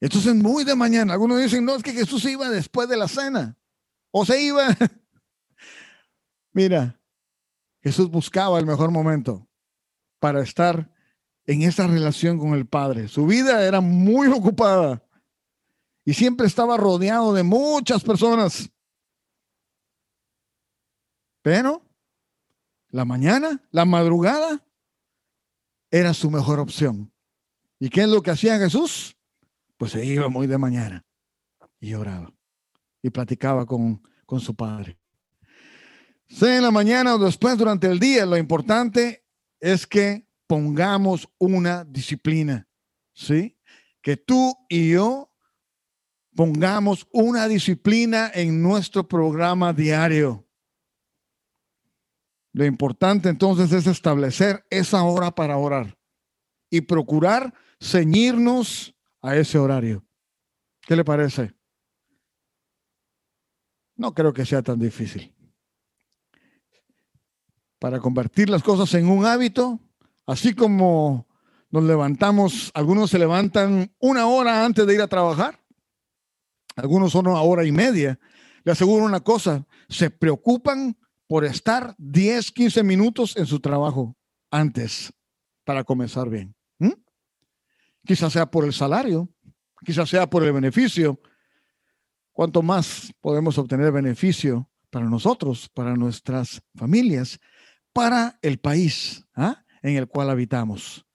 Entonces, 0.03 0.35
muy 0.35 0.65
de 0.65 0.75
mañana. 0.75 1.13
Algunos 1.13 1.39
dicen, 1.39 1.63
no, 1.63 1.77
es 1.77 1.81
que 1.81 1.93
Jesús 1.93 2.25
iba 2.25 2.49
después 2.49 2.89
de 2.89 2.97
la 2.97 3.07
cena 3.07 3.57
o 4.11 4.25
se 4.25 4.43
iba. 4.43 4.67
Mira, 6.51 6.99
Jesús 7.81 8.11
buscaba 8.11 8.59
el 8.59 8.65
mejor 8.65 8.91
momento 8.91 9.47
para 10.19 10.43
estar 10.43 10.93
en 11.45 11.61
esa 11.61 11.87
relación 11.87 12.37
con 12.37 12.53
el 12.53 12.67
Padre. 12.67 13.07
Su 13.07 13.25
vida 13.25 13.65
era 13.65 13.79
muy 13.79 14.27
ocupada 14.27 15.01
y 16.03 16.13
siempre 16.13 16.47
estaba 16.47 16.75
rodeado 16.75 17.33
de 17.33 17.43
muchas 17.43 18.03
personas. 18.03 18.69
Pero 21.41 21.81
la 22.89 23.05
mañana, 23.05 23.63
la 23.71 23.85
madrugada, 23.85 24.67
era 25.89 26.13
su 26.13 26.29
mejor 26.29 26.59
opción. 26.59 27.09
¿Y 27.79 27.87
qué 27.87 28.01
es 28.01 28.09
lo 28.09 28.21
que 28.21 28.31
hacía 28.31 28.59
Jesús? 28.59 29.15
Pues 29.84 29.91
se 29.91 30.06
iba 30.06 30.30
muy 30.30 30.48
de 30.48 30.58
mañana 30.58 31.04
y 31.82 31.93
oraba 31.93 32.34
y 33.02 33.10
platicaba 33.10 33.65
con, 33.65 34.02
con 34.26 34.39
su 34.39 34.56
padre. 34.56 34.98
Sea 36.26 36.56
en 36.56 36.63
la 36.63 36.72
mañana 36.72 37.15
o 37.15 37.17
después 37.17 37.58
durante 37.58 37.88
el 37.88 38.00
día, 38.00 38.26
lo 38.26 38.38
importante 38.38 39.26
es 39.60 39.86
que 39.86 40.26
pongamos 40.48 41.28
una 41.38 41.84
disciplina, 41.84 42.65
¿sí? 43.12 43.60
Que 44.02 44.15
tú 44.15 44.56
y 44.69 44.91
yo 44.91 45.30
pongamos 46.34 47.06
una 47.12 47.50
disciplina 47.50 48.32
en 48.34 48.62
nuestro 48.62 49.06
programa 49.06 49.74
diario. 49.74 50.48
Lo 52.54 52.63
importante 52.63 53.28
entonces 53.28 53.74
es 53.74 53.86
establecer 53.86 54.65
esa 54.69 55.04
hora 55.04 55.36
para 55.36 55.58
orar 55.58 55.98
y 56.69 56.80
procurar 56.80 57.54
ceñirnos 57.82 58.92
a 59.23 59.36
ese 59.38 59.57
horario. 59.57 60.05
¿Qué 60.81 60.95
le 60.95 61.03
parece? 61.03 61.55
No 63.95 64.13
creo 64.13 64.33
que 64.33 64.45
sea 64.45 64.62
tan 64.62 64.79
difícil. 64.79 65.33
Para 67.79 67.99
convertir 67.99 68.49
las 68.49 68.62
cosas 68.62 68.93
en 68.93 69.09
un 69.09 69.25
hábito, 69.25 69.79
así 70.27 70.53
como 70.53 71.27
nos 71.69 71.83
levantamos, 71.83 72.69
algunos 72.73 73.09
se 73.09 73.17
levantan 73.17 73.91
una 73.99 74.27
hora 74.27 74.65
antes 74.65 74.86
de 74.86 74.93
ir 74.93 75.01
a 75.01 75.07
trabajar, 75.07 75.59
algunos 76.75 77.12
son 77.12 77.27
una 77.27 77.41
hora 77.41 77.65
y 77.65 77.71
media. 77.71 78.19
Le 78.63 78.71
aseguro 78.71 79.05
una 79.05 79.21
cosa, 79.21 79.65
se 79.88 80.09
preocupan 80.09 80.97
por 81.27 81.45
estar 81.45 81.95
10, 81.97 82.51
15 82.51 82.83
minutos 82.83 83.38
en 83.38 83.45
su 83.45 83.59
trabajo 83.59 84.15
antes 84.51 85.13
para 85.63 85.83
comenzar 85.83 86.29
bien. 86.29 86.55
Quizás 88.05 88.33
sea 88.33 88.45
por 88.49 88.65
el 88.65 88.73
salario, 88.73 89.29
quizás 89.85 90.09
sea 90.09 90.29
por 90.29 90.43
el 90.43 90.51
beneficio, 90.51 91.19
cuanto 92.31 92.61
más 92.61 93.13
podemos 93.21 93.57
obtener 93.57 93.91
beneficio 93.91 94.69
para 94.89 95.05
nosotros, 95.05 95.69
para 95.69 95.95
nuestras 95.95 96.61
familias, 96.75 97.39
para 97.93 98.37
el 98.41 98.59
país 98.59 99.25
¿ah? 99.35 99.63
en 99.81 99.97
el 99.97 100.07
cual 100.07 100.29
habitamos. 100.29 101.05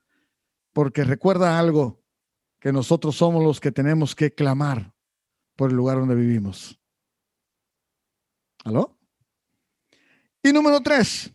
Porque 0.72 1.04
recuerda 1.04 1.58
algo, 1.58 1.98
que 2.60 2.72
nosotros 2.72 3.16
somos 3.16 3.42
los 3.42 3.60
que 3.60 3.72
tenemos 3.72 4.14
que 4.14 4.32
clamar 4.32 4.92
por 5.56 5.70
el 5.70 5.76
lugar 5.76 5.98
donde 5.98 6.14
vivimos. 6.14 6.78
¿Aló? 8.64 8.98
Y 10.42 10.52
número 10.52 10.80
tres, 10.80 11.32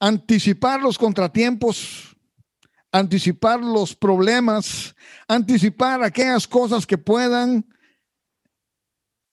anticipar 0.00 0.80
los 0.80 0.98
contratiempos, 0.98 2.13
anticipar 2.94 3.60
los 3.60 3.96
problemas, 3.96 4.94
anticipar 5.26 6.04
aquellas 6.04 6.46
cosas 6.46 6.86
que 6.86 6.96
puedan 6.96 7.66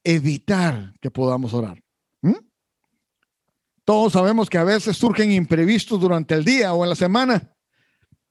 evitar 0.04 0.96
que 1.00 1.12
podamos 1.12 1.54
orar. 1.54 1.80
¿Mm? 2.24 2.40
Todos 3.86 4.14
sabemos 4.14 4.50
que 4.50 4.58
a 4.58 4.64
veces 4.64 4.98
surgen 4.98 5.32
imprevistos 5.32 6.00
durante 6.00 6.34
el 6.34 6.44
día 6.44 6.74
o 6.74 6.84
en 6.84 6.90
la 6.90 6.96
semana 6.96 7.54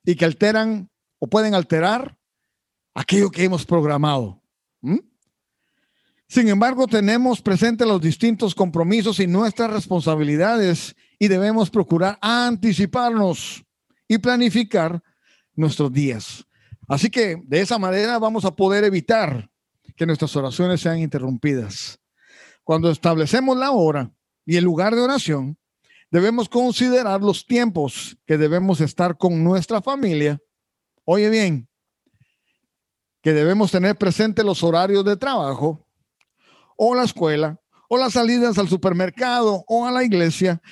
y 0.04 0.16
que 0.16 0.24
alteran 0.24 0.90
o 1.20 1.28
pueden 1.28 1.54
alterar 1.54 2.18
aquello 2.92 3.30
que 3.30 3.44
hemos 3.44 3.64
programado. 3.64 4.42
¿Mm? 4.80 4.98
Sin 6.26 6.48
embargo, 6.48 6.88
tenemos 6.88 7.40
presentes 7.40 7.86
los 7.86 8.00
distintos 8.00 8.52
compromisos 8.52 9.20
y 9.20 9.28
nuestras 9.28 9.70
responsabilidades 9.70 10.96
y 11.20 11.28
debemos 11.28 11.70
procurar 11.70 12.18
anticiparnos 12.20 13.64
y 14.08 14.18
planificar 14.18 15.00
nuestros 15.60 15.92
días. 15.92 16.46
Así 16.88 17.10
que 17.10 17.36
de 17.44 17.60
esa 17.60 17.78
manera 17.78 18.18
vamos 18.18 18.44
a 18.44 18.54
poder 18.54 18.84
evitar 18.84 19.48
que 19.96 20.06
nuestras 20.06 20.34
oraciones 20.34 20.80
sean 20.80 20.98
interrumpidas. 20.98 22.00
Cuando 22.64 22.90
establecemos 22.90 23.56
la 23.56 23.70
hora 23.70 24.10
y 24.44 24.56
el 24.56 24.64
lugar 24.64 24.94
de 24.94 25.02
oración, 25.02 25.56
debemos 26.10 26.48
considerar 26.48 27.20
los 27.20 27.46
tiempos 27.46 28.16
que 28.26 28.38
debemos 28.38 28.80
estar 28.80 29.16
con 29.16 29.44
nuestra 29.44 29.80
familia. 29.80 30.40
Oye 31.04 31.30
bien, 31.30 31.68
que 33.22 33.32
debemos 33.32 33.70
tener 33.70 33.96
presente 33.96 34.42
los 34.42 34.62
horarios 34.62 35.04
de 35.04 35.16
trabajo 35.16 35.86
o 36.76 36.94
la 36.94 37.04
escuela 37.04 37.60
o 37.88 37.98
las 37.98 38.14
salidas 38.14 38.56
al 38.58 38.68
supermercado 38.68 39.64
o 39.66 39.86
a 39.86 39.92
la 39.92 40.04
iglesia 40.04 40.62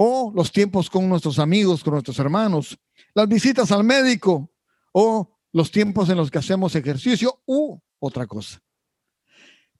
o 0.00 0.32
los 0.32 0.52
tiempos 0.52 0.88
con 0.88 1.08
nuestros 1.08 1.40
amigos, 1.40 1.82
con 1.82 1.94
nuestros 1.94 2.18
hermanos, 2.20 2.78
las 3.14 3.28
visitas 3.28 3.72
al 3.72 3.82
médico 3.82 4.52
o 4.92 5.36
los 5.52 5.72
tiempos 5.72 6.08
en 6.08 6.16
los 6.16 6.30
que 6.30 6.38
hacemos 6.38 6.76
ejercicio 6.76 7.42
u 7.46 7.76
otra 7.98 8.24
cosa. 8.28 8.62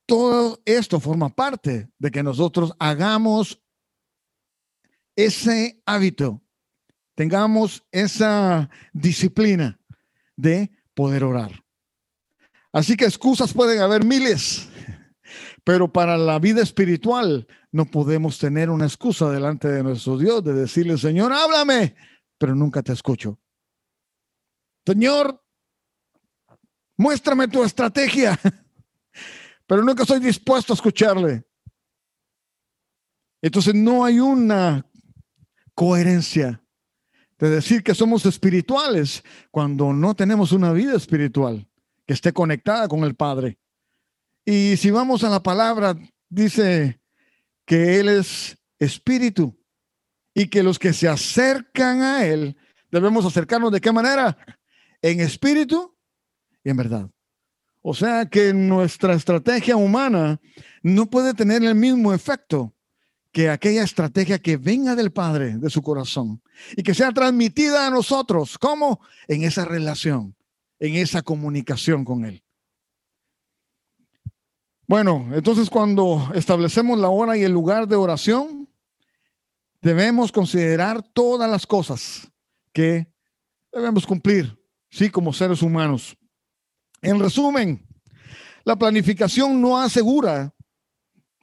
Todo 0.07 0.61
esto 0.65 0.99
forma 0.99 1.29
parte 1.29 1.89
de 1.99 2.11
que 2.11 2.25
nosotros 2.25 2.73
hagamos 2.81 3.63
ese 5.15 5.81
hábito, 5.87 6.43
tengamos 7.15 7.85
esa 7.93 8.69
disciplina 8.93 9.79
de 10.35 10.73
poder 10.95 11.23
orar. 11.23 11.65
Así 12.73 12.97
que 12.97 13.05
excusas 13.05 13.53
pueden 13.53 13.81
haber 13.83 14.05
miles, 14.05 14.69
pero 15.63 15.93
para 15.93 16.19
la 16.19 16.41
vida 16.41 16.61
espiritual 16.61 17.47
no 17.73 17.85
podemos 17.85 18.39
tener 18.39 18.71
una 18.71 18.87
excusa 18.87 19.31
delante 19.31 19.69
de 19.69 19.83
nuestro 19.83 20.17
Dios 20.17 20.43
de 20.43 20.55
decirle, 20.55 20.97
Señor, 20.97 21.33
háblame, 21.33 21.95
pero 22.39 22.55
nunca 22.55 22.83
te 22.83 22.93
escucho. 22.93 23.39
Señor, 24.87 25.43
muéstrame 26.97 27.49
tu 27.49 27.63
estrategia, 27.63 28.39
pero 29.67 29.83
nunca 29.83 30.03
estoy 30.03 30.21
dispuesto 30.21 30.73
a 30.73 30.77
escucharle. 30.77 31.45
Entonces 33.43 33.75
no 33.75 34.05
hay 34.05 34.19
una 34.19 34.87
coherencia 35.75 36.63
de 37.39 37.51
decir 37.51 37.85
que 37.85 37.95
somos 37.95 38.27
espirituales 38.27 39.23
cuando 39.51 39.93
no 39.93 40.15
tenemos 40.17 40.53
una 40.53 40.73
vida 40.73 40.97
espiritual 40.97 41.69
que 42.05 42.15
esté 42.15 42.33
conectada 42.33 42.89
con 42.89 43.05
el 43.05 43.15
Padre. 43.15 43.59
Y 44.45 44.77
si 44.79 44.91
vamos 44.91 45.23
a 45.23 45.29
la 45.29 45.43
palabra, 45.43 45.97
dice 46.29 47.01
que 47.69 48.01
Él 48.01 48.09
es 48.09 48.57
espíritu 48.79 49.55
y 50.33 50.49
que 50.49 50.63
los 50.63 50.79
que 50.79 50.95
se 50.95 51.07
acercan 51.07 52.01
a 52.01 52.25
Él 52.25 52.57
debemos 52.91 53.27
acercarnos 53.27 53.71
de 53.71 53.81
qué 53.81 53.93
manera? 53.93 54.39
En 55.03 55.21
espíritu 55.21 55.95
y 56.65 56.71
en 56.71 56.79
verdad. 56.79 57.11
O 57.83 57.93
sea 57.93 58.25
que 58.25 58.55
nuestra 58.55 59.13
estrategia 59.13 59.77
humana 59.77 60.41
no 60.83 61.11
puede 61.11 61.35
tener 61.35 61.63
el 61.63 61.75
mismo 61.75 62.15
efecto 62.15 62.75
que 63.33 63.51
aquella 63.51 63.85
estrategia 63.85 64.39
que 64.39 64.57
venga 64.57 64.97
del 64.97 65.13
Padre, 65.13 65.59
de 65.59 65.69
su 65.69 65.83
corazón, 65.83 66.41
y 66.75 66.83
que 66.83 66.95
sea 66.95 67.13
transmitida 67.13 67.87
a 67.87 67.91
nosotros. 67.91 68.57
¿Cómo? 68.57 69.01
En 69.29 69.45
esa 69.45 69.67
relación, 69.67 70.35
en 70.81 70.95
esa 70.95 71.21
comunicación 71.21 72.07
con 72.07 72.25
Él. 72.25 72.43
Bueno, 74.89 75.29
entonces 75.35 75.69
cuando 75.69 76.31
establecemos 76.35 76.99
la 76.99 77.11
hora 77.11 77.37
y 77.37 77.43
el 77.43 77.53
lugar 77.53 77.87
de 77.87 77.95
oración, 77.95 78.67
debemos 79.83 80.33
considerar 80.33 81.03
todas 81.13 81.51
las 81.51 81.67
cosas 81.67 82.27
que 82.73 83.07
debemos 83.71 84.07
cumplir, 84.07 84.59
sí, 84.89 85.11
como 85.11 85.35
seres 85.35 85.61
humanos. 85.61 86.17
En 87.03 87.21
resumen, 87.21 87.87
la 88.65 88.77
planificación 88.77 89.61
no 89.61 89.79
asegura, 89.79 90.55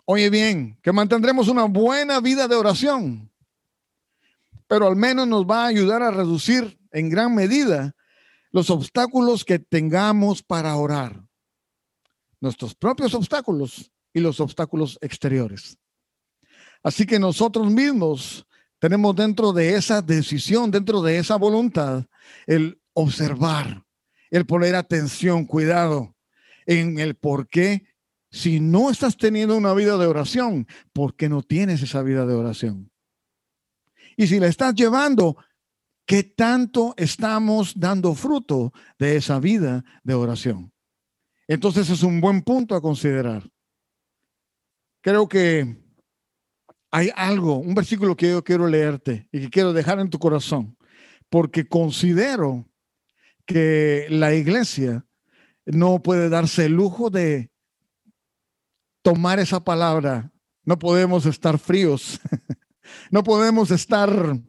oye 0.06 0.32
bien, 0.32 0.80
que 0.82 0.92
mantendremos 0.92 1.48
una 1.48 1.66
buena 1.66 2.20
vida 2.22 2.48
de 2.48 2.56
oración, 2.56 3.32
pero 4.68 4.88
al 4.88 4.96
menos 4.96 5.28
nos 5.28 5.46
va 5.46 5.66
a 5.66 5.68
ayudar 5.68 6.02
a 6.02 6.10
reducir 6.10 6.80
en 6.92 7.12
gran 7.12 7.36
medida 7.36 7.96
los 8.50 8.72
obstáculos 8.72 9.46
que 9.46 9.60
tengamos 9.60 10.42
para 10.42 10.76
orar, 10.78 11.25
nuestros 12.46 12.74
propios 12.74 13.14
obstáculos 13.14 13.92
y 14.14 14.22
los 14.22 14.40
obstáculos 14.40 14.98
exteriores. 15.02 15.78
Así 16.82 17.06
que 17.06 17.20
nosotros 17.20 17.70
mismos 17.72 18.46
tenemos 18.80 19.16
dentro 19.16 19.52
de 19.52 19.76
esa 19.76 20.02
decisión, 20.02 20.72
dentro 20.72 21.02
de 21.02 21.18
esa 21.18 21.36
voluntad, 21.36 22.06
el 22.48 22.80
observar 22.94 23.86
el 24.36 24.46
poner 24.46 24.76
atención, 24.76 25.46
cuidado 25.46 26.16
en 26.66 27.00
el 27.00 27.16
por 27.16 27.48
qué. 27.48 27.88
Si 28.32 28.60
no 28.60 28.90
estás 28.90 29.16
teniendo 29.16 29.56
una 29.56 29.74
vida 29.74 29.98
de 29.98 30.08
oración, 30.08 30.68
¿por 30.92 31.16
qué 31.16 31.30
no 31.30 31.42
tienes 31.42 31.82
esa 31.82 32.02
vida 32.02 32.26
de 32.26 32.34
oración? 32.34 32.92
Y 34.18 34.28
si 34.28 34.40
la 34.40 34.48
estás 34.48 34.76
llevando, 34.76 35.38
¿qué 36.06 36.24
tanto 36.24 36.94
estamos 36.98 37.74
dando 37.78 38.14
fruto 38.14 38.74
de 39.00 39.16
esa 39.16 39.40
vida 39.40 39.86
de 40.04 40.14
oración? 40.16 40.74
Entonces 41.48 41.90
es 41.90 42.04
un 42.04 42.20
buen 42.20 42.42
punto 42.42 42.76
a 42.76 42.82
considerar. 42.82 43.44
Creo 45.02 45.28
que 45.28 45.78
hay 46.92 47.12
algo, 47.16 47.58
un 47.58 47.76
versículo 47.76 48.16
que 48.16 48.30
yo 48.30 48.44
quiero 48.44 48.68
leerte 48.68 49.28
y 49.32 49.42
que 49.42 49.50
quiero 49.50 49.74
dejar 49.74 50.00
en 50.00 50.10
tu 50.10 50.18
corazón, 50.18 50.78
porque 51.30 51.68
considero 51.68 52.66
que 53.46 54.08
la 54.10 54.34
iglesia 54.34 55.06
no 55.66 56.02
puede 56.02 56.30
darse 56.30 56.66
el 56.66 56.74
lujo 56.74 57.10
de 57.10 57.52
tomar 59.04 59.40
esa 59.40 59.64
palabra. 59.64 60.32
No 60.64 60.80
podemos 60.80 61.26
estar 61.26 61.60
fríos. 61.60 62.20
No 63.10 63.24
podemos 63.24 63.72
estar 63.72 64.40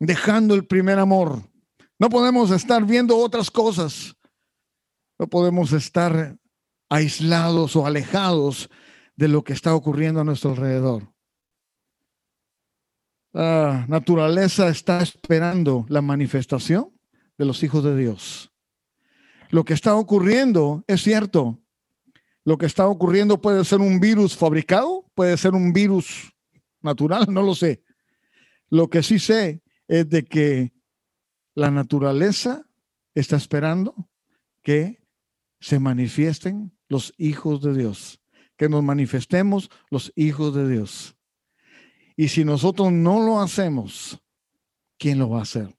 dejando 0.00 0.54
el 0.54 0.66
primer 0.66 0.98
amor. 0.98 1.40
No 2.00 2.10
podemos 2.10 2.50
estar 2.50 2.84
viendo 2.84 3.16
otras 3.16 3.48
cosas. 3.48 4.16
No 5.18 5.28
podemos 5.28 5.72
estar 5.72 6.36
aislados 6.88 7.76
o 7.76 7.86
alejados 7.86 8.70
de 9.16 9.28
lo 9.28 9.42
que 9.42 9.52
está 9.52 9.74
ocurriendo 9.74 10.20
a 10.20 10.24
nuestro 10.24 10.50
alrededor. 10.50 11.12
La 13.32 13.84
naturaleza 13.88 14.68
está 14.68 15.02
esperando 15.02 15.84
la 15.88 16.00
manifestación 16.02 16.90
de 17.36 17.44
los 17.44 17.62
hijos 17.62 17.84
de 17.84 17.96
Dios. 17.96 18.52
Lo 19.50 19.64
que 19.64 19.74
está 19.74 19.94
ocurriendo 19.94 20.84
es 20.86 21.02
cierto. 21.02 21.62
Lo 22.44 22.58
que 22.58 22.66
está 22.66 22.86
ocurriendo 22.86 23.40
puede 23.40 23.64
ser 23.64 23.80
un 23.80 24.00
virus 24.00 24.36
fabricado, 24.36 25.10
puede 25.14 25.36
ser 25.36 25.54
un 25.54 25.72
virus 25.72 26.32
natural, 26.80 27.26
no 27.28 27.42
lo 27.42 27.54
sé. 27.54 27.82
Lo 28.70 28.88
que 28.88 29.02
sí 29.02 29.18
sé 29.18 29.62
es 29.88 30.08
de 30.08 30.24
que 30.24 30.72
la 31.54 31.70
naturaleza 31.70 32.66
está 33.14 33.36
esperando 33.36 34.08
que 34.62 35.05
se 35.66 35.80
manifiesten 35.80 36.70
los 36.88 37.12
hijos 37.18 37.60
de 37.60 37.74
Dios, 37.74 38.20
que 38.56 38.68
nos 38.68 38.84
manifestemos 38.84 39.68
los 39.90 40.12
hijos 40.14 40.54
de 40.54 40.68
Dios. 40.68 41.16
Y 42.16 42.28
si 42.28 42.44
nosotros 42.44 42.92
no 42.92 43.20
lo 43.20 43.40
hacemos, 43.40 44.16
¿quién 44.96 45.18
lo 45.18 45.28
va 45.28 45.40
a 45.40 45.42
hacer? 45.42 45.76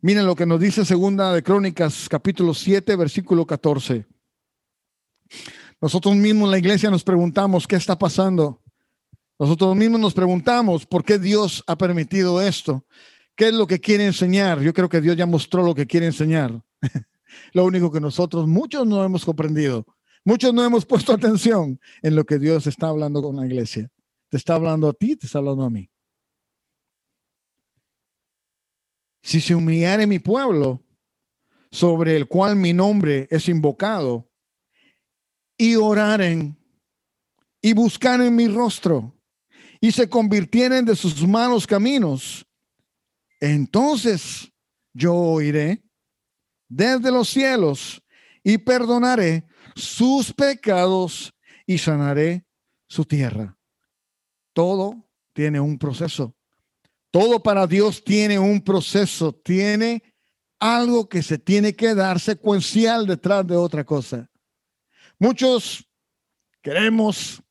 Miren 0.00 0.26
lo 0.26 0.34
que 0.34 0.46
nos 0.46 0.58
dice 0.58 0.84
segunda 0.84 1.32
de 1.32 1.44
Crónicas, 1.44 2.08
capítulo 2.08 2.52
7, 2.52 2.96
versículo 2.96 3.46
14. 3.46 4.08
Nosotros 5.80 6.16
mismos 6.16 6.46
en 6.48 6.50
la 6.50 6.58
iglesia 6.58 6.90
nos 6.90 7.04
preguntamos 7.04 7.68
qué 7.68 7.76
está 7.76 7.96
pasando. 7.96 8.60
Nosotros 9.38 9.76
mismos 9.76 10.00
nos 10.00 10.12
preguntamos 10.12 10.86
por 10.86 11.04
qué 11.04 11.20
Dios 11.20 11.62
ha 11.68 11.78
permitido 11.78 12.42
esto. 12.42 12.84
¿Qué 13.36 13.48
es 13.48 13.54
lo 13.54 13.66
que 13.66 13.80
quiere 13.80 14.06
enseñar? 14.06 14.60
Yo 14.60 14.72
creo 14.72 14.88
que 14.88 15.00
Dios 15.00 15.16
ya 15.16 15.26
mostró 15.26 15.64
lo 15.64 15.74
que 15.74 15.86
quiere 15.86 16.06
enseñar. 16.06 16.62
lo 17.52 17.64
único 17.64 17.90
que 17.90 18.00
nosotros, 18.00 18.46
muchos 18.46 18.86
no 18.86 19.04
hemos 19.04 19.24
comprendido, 19.24 19.84
muchos 20.24 20.54
no 20.54 20.64
hemos 20.64 20.86
puesto 20.86 21.12
atención 21.12 21.80
en 22.02 22.16
lo 22.16 22.24
que 22.24 22.38
Dios 22.38 22.66
está 22.66 22.88
hablando 22.88 23.22
con 23.22 23.36
la 23.36 23.46
iglesia. 23.46 23.90
Te 24.28 24.36
está 24.36 24.54
hablando 24.54 24.88
a 24.88 24.92
ti, 24.92 25.16
te 25.16 25.26
está 25.26 25.38
hablando 25.38 25.64
a 25.64 25.70
mí. 25.70 25.90
Si 29.22 29.40
se 29.40 29.54
humillare 29.54 30.06
mi 30.06 30.18
pueblo, 30.18 30.82
sobre 31.70 32.16
el 32.16 32.28
cual 32.28 32.54
mi 32.54 32.72
nombre 32.72 33.26
es 33.30 33.48
invocado, 33.48 34.30
y 35.56 35.76
oraren 35.76 36.56
y 37.62 37.72
buscaren 37.72 38.34
mi 38.34 38.48
rostro 38.48 39.14
y 39.80 39.92
se 39.92 40.08
convirtieren 40.08 40.84
de 40.84 40.96
sus 40.96 41.26
malos 41.26 41.66
caminos, 41.66 42.46
entonces 43.52 44.52
yo 44.92 45.14
oiré 45.14 45.82
desde 46.68 47.10
los 47.10 47.28
cielos 47.28 48.02
y 48.42 48.58
perdonaré 48.58 49.46
sus 49.74 50.32
pecados 50.32 51.34
y 51.66 51.78
sanaré 51.78 52.46
su 52.86 53.04
tierra. 53.04 53.58
Todo 54.52 55.08
tiene 55.32 55.60
un 55.60 55.78
proceso. 55.78 56.34
Todo 57.10 57.42
para 57.42 57.66
Dios 57.66 58.02
tiene 58.02 58.38
un 58.38 58.62
proceso, 58.62 59.32
tiene 59.32 60.02
algo 60.58 61.08
que 61.08 61.22
se 61.22 61.38
tiene 61.38 61.74
que 61.74 61.94
dar 61.94 62.18
secuencial 62.18 63.06
detrás 63.06 63.46
de 63.46 63.56
otra 63.56 63.84
cosa. 63.84 64.30
Muchos 65.18 65.86
queremos 66.62 67.42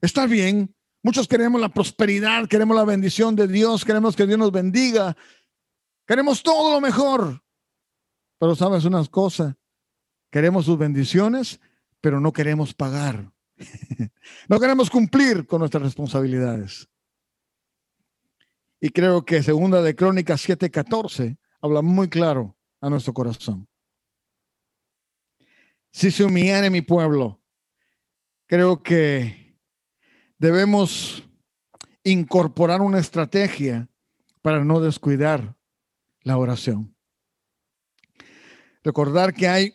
estar 0.00 0.28
bien, 0.28 0.74
muchos 1.02 1.28
queremos 1.28 1.60
la 1.60 1.68
prosperidad, 1.68 2.46
queremos 2.48 2.76
la 2.76 2.84
bendición 2.84 3.36
de 3.36 3.46
Dios, 3.46 3.84
queremos 3.84 4.16
que 4.16 4.26
Dios 4.26 4.38
nos 4.38 4.52
bendiga, 4.52 5.16
queremos 6.06 6.42
todo 6.42 6.74
lo 6.74 6.80
mejor. 6.80 7.42
Pero 8.38 8.54
sabes 8.54 8.84
una 8.84 9.04
cosa, 9.06 9.56
queremos 10.30 10.64
sus 10.64 10.78
bendiciones, 10.78 11.60
pero 12.00 12.20
no 12.20 12.32
queremos 12.32 12.74
pagar. 12.74 13.30
no 14.48 14.58
queremos 14.58 14.90
cumplir 14.90 15.46
con 15.46 15.60
nuestras 15.60 15.82
responsabilidades. 15.82 16.88
Y 18.80 18.88
creo 18.90 19.24
que 19.24 19.42
segunda 19.42 19.82
de 19.82 19.94
Crónicas 19.94 20.48
7:14 20.48 21.36
habla 21.60 21.82
muy 21.82 22.08
claro 22.08 22.56
a 22.80 22.88
nuestro 22.88 23.12
corazón 23.12 23.70
si 25.92 26.10
se 26.10 26.24
humillare 26.24 26.70
mi 26.70 26.82
pueblo. 26.82 27.40
Creo 28.46 28.82
que 28.82 29.39
debemos 30.40 31.22
incorporar 32.02 32.80
una 32.80 32.98
estrategia 32.98 33.88
para 34.42 34.64
no 34.64 34.80
descuidar 34.80 35.54
la 36.22 36.38
oración. 36.38 36.96
Recordar 38.82 39.34
que 39.34 39.46
hay 39.46 39.74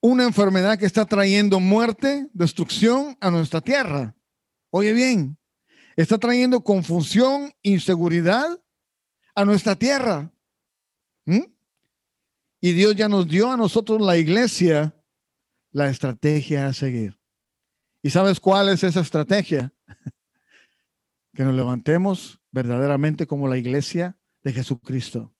una 0.00 0.24
enfermedad 0.24 0.76
que 0.78 0.86
está 0.86 1.06
trayendo 1.06 1.60
muerte, 1.60 2.28
destrucción 2.32 3.16
a 3.20 3.30
nuestra 3.30 3.60
tierra. 3.60 4.16
Oye 4.70 4.92
bien, 4.92 5.38
está 5.94 6.18
trayendo 6.18 6.62
confusión, 6.62 7.52
inseguridad 7.62 8.60
a 9.36 9.44
nuestra 9.44 9.76
tierra. 9.76 10.32
¿Mm? 11.24 11.44
Y 12.60 12.72
Dios 12.72 12.96
ya 12.96 13.08
nos 13.08 13.28
dio 13.28 13.52
a 13.52 13.56
nosotros 13.56 14.00
la 14.00 14.16
iglesia 14.16 14.92
la 15.70 15.88
estrategia 15.90 16.66
a 16.66 16.72
seguir. 16.72 17.16
¿Y 18.06 18.10
sabes 18.10 18.38
cuál 18.38 18.68
es 18.68 18.84
esa 18.84 19.00
estrategia? 19.00 19.74
que 21.34 21.42
nos 21.42 21.56
levantemos 21.56 22.38
verdaderamente 22.52 23.26
como 23.26 23.48
la 23.48 23.58
iglesia 23.58 24.16
de 24.44 24.52
Jesucristo. 24.52 25.34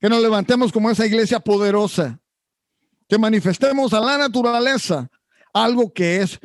Que 0.00 0.08
nos 0.08 0.22
levantemos 0.22 0.72
como 0.72 0.90
esa 0.90 1.04
iglesia 1.04 1.38
poderosa. 1.38 2.18
Que 3.10 3.18
manifestemos 3.18 3.92
a 3.92 4.00
la 4.00 4.16
naturaleza 4.16 5.10
algo 5.52 5.92
que 5.92 6.22
es 6.22 6.40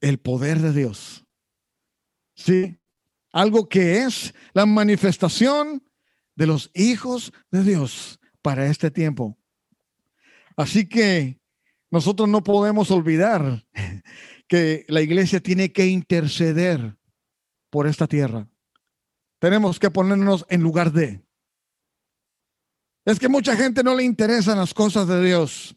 el 0.00 0.18
poder 0.18 0.60
de 0.60 0.72
Dios. 0.72 1.24
Sí, 2.36 2.78
algo 3.32 3.68
que 3.68 4.04
es 4.04 4.34
la 4.52 4.66
manifestación 4.66 5.82
de 6.36 6.46
los 6.46 6.70
hijos 6.74 7.32
de 7.50 7.64
Dios 7.64 8.20
para 8.40 8.66
este 8.66 8.92
tiempo. 8.92 9.36
Así 10.56 10.88
que 10.88 11.40
nosotros 11.90 12.28
no 12.28 12.44
podemos 12.44 12.92
olvidar 12.92 13.64
que 14.48 14.84
la 14.88 15.00
iglesia 15.00 15.40
tiene 15.40 15.72
que 15.72 15.86
interceder 15.86 16.96
por 17.70 17.86
esta 17.86 18.06
tierra. 18.06 18.48
Tenemos 19.38 19.78
que 19.78 19.90
ponernos 19.90 20.46
en 20.48 20.62
lugar 20.62 20.92
de. 20.92 21.22
Es 23.04 23.18
que 23.18 23.28
mucha 23.28 23.56
gente 23.56 23.82
no 23.82 23.94
le 23.94 24.04
interesan 24.04 24.58
las 24.58 24.74
cosas 24.74 25.06
de 25.06 25.24
Dios. 25.24 25.76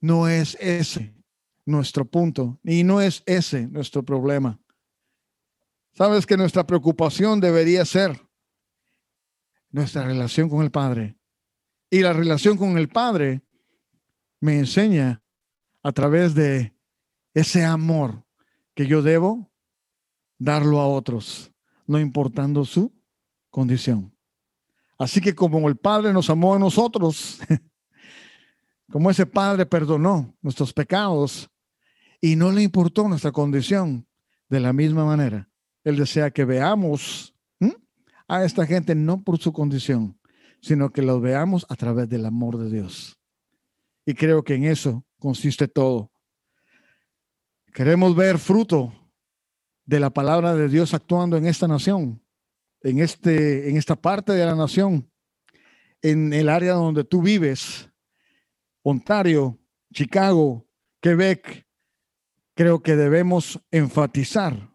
No 0.00 0.28
es 0.28 0.56
ese 0.60 1.14
nuestro 1.64 2.04
punto 2.04 2.60
y 2.62 2.84
no 2.84 3.00
es 3.00 3.22
ese 3.26 3.66
nuestro 3.66 4.04
problema. 4.04 4.60
Sabes 5.94 6.26
que 6.26 6.36
nuestra 6.36 6.66
preocupación 6.66 7.40
debería 7.40 7.84
ser 7.84 8.20
nuestra 9.70 10.04
relación 10.04 10.48
con 10.48 10.62
el 10.62 10.70
Padre. 10.70 11.16
Y 11.90 12.00
la 12.00 12.12
relación 12.12 12.56
con 12.56 12.76
el 12.76 12.88
Padre 12.88 13.42
me 14.40 14.58
enseña 14.58 15.22
a 15.86 15.92
través 15.92 16.34
de 16.34 16.74
ese 17.32 17.64
amor 17.64 18.24
que 18.74 18.88
yo 18.88 19.02
debo 19.02 19.48
darlo 20.36 20.80
a 20.80 20.88
otros, 20.88 21.52
no 21.86 22.00
importando 22.00 22.64
su 22.64 22.92
condición. 23.50 24.12
Así 24.98 25.20
que 25.20 25.32
como 25.32 25.68
el 25.68 25.76
Padre 25.76 26.12
nos 26.12 26.28
amó 26.28 26.56
a 26.56 26.58
nosotros, 26.58 27.38
como 28.90 29.12
ese 29.12 29.26
Padre 29.26 29.64
perdonó 29.64 30.34
nuestros 30.42 30.72
pecados 30.72 31.48
y 32.20 32.34
no 32.34 32.50
le 32.50 32.64
importó 32.64 33.06
nuestra 33.06 33.30
condición, 33.30 34.08
de 34.48 34.58
la 34.58 34.72
misma 34.72 35.04
manera, 35.04 35.48
Él 35.84 35.94
desea 35.98 36.32
que 36.32 36.44
veamos 36.44 37.32
a 38.26 38.44
esta 38.44 38.66
gente 38.66 38.96
no 38.96 39.22
por 39.22 39.38
su 39.38 39.52
condición, 39.52 40.18
sino 40.60 40.90
que 40.90 41.02
los 41.02 41.22
veamos 41.22 41.64
a 41.68 41.76
través 41.76 42.08
del 42.08 42.26
amor 42.26 42.58
de 42.58 42.70
Dios. 42.70 43.16
Y 44.04 44.14
creo 44.14 44.42
que 44.42 44.56
en 44.56 44.64
eso 44.64 45.05
consiste 45.26 45.66
todo. 45.66 46.12
Queremos 47.74 48.14
ver 48.14 48.38
fruto 48.38 48.92
de 49.84 49.98
la 49.98 50.10
palabra 50.10 50.54
de 50.54 50.68
Dios 50.68 50.94
actuando 50.94 51.36
en 51.36 51.46
esta 51.46 51.66
nación, 51.66 52.22
en, 52.80 53.00
este, 53.00 53.68
en 53.68 53.76
esta 53.76 53.96
parte 53.96 54.34
de 54.34 54.46
la 54.46 54.54
nación, 54.54 55.10
en 56.00 56.32
el 56.32 56.48
área 56.48 56.74
donde 56.74 57.02
tú 57.02 57.22
vives, 57.22 57.90
Ontario, 58.82 59.58
Chicago, 59.92 60.64
Quebec. 61.00 61.66
Creo 62.54 62.84
que 62.84 62.94
debemos 62.94 63.60
enfatizar 63.72 64.70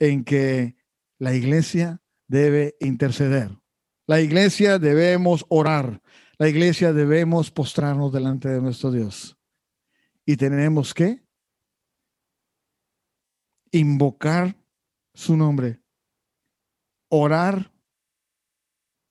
en 0.00 0.24
que 0.24 0.74
la 1.20 1.32
iglesia 1.32 2.02
debe 2.26 2.74
interceder. 2.80 3.56
La 4.08 4.20
iglesia 4.20 4.80
debemos 4.80 5.46
orar. 5.48 6.02
La 6.38 6.48
iglesia 6.48 6.92
debemos 6.92 7.52
postrarnos 7.52 8.12
delante 8.12 8.48
de 8.48 8.60
nuestro 8.60 8.90
Dios. 8.90 9.35
Y 10.26 10.36
tenemos 10.36 10.92
que 10.92 11.24
invocar 13.70 14.56
su 15.14 15.36
nombre, 15.36 15.80
orar, 17.08 17.72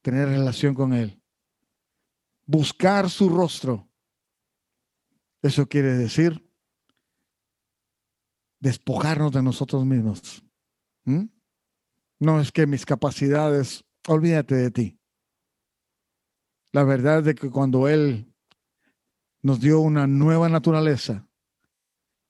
tener 0.02 0.28
relación 0.28 0.76
con 0.76 0.94
Él, 0.94 1.20
buscar 2.46 3.10
su 3.10 3.30
rostro. 3.30 3.90
Eso 5.42 5.68
quiere 5.68 5.94
decir 5.94 6.46
despojarnos 8.60 9.32
de 9.32 9.42
nosotros 9.42 9.86
mismos. 9.86 10.44
No 12.20 12.42
es 12.42 12.52
que 12.52 12.68
mis 12.68 12.86
capacidades, 12.86 13.86
olvídate 14.08 14.56
de 14.56 14.72
ti. 14.72 15.00
La 16.72 16.84
verdad 16.84 17.24
de 17.24 17.36
que 17.36 17.50
cuando 17.50 17.88
Él 17.88 18.35
nos 19.46 19.60
dio 19.60 19.80
una 19.80 20.08
nueva 20.08 20.50
naturaleza, 20.50 21.28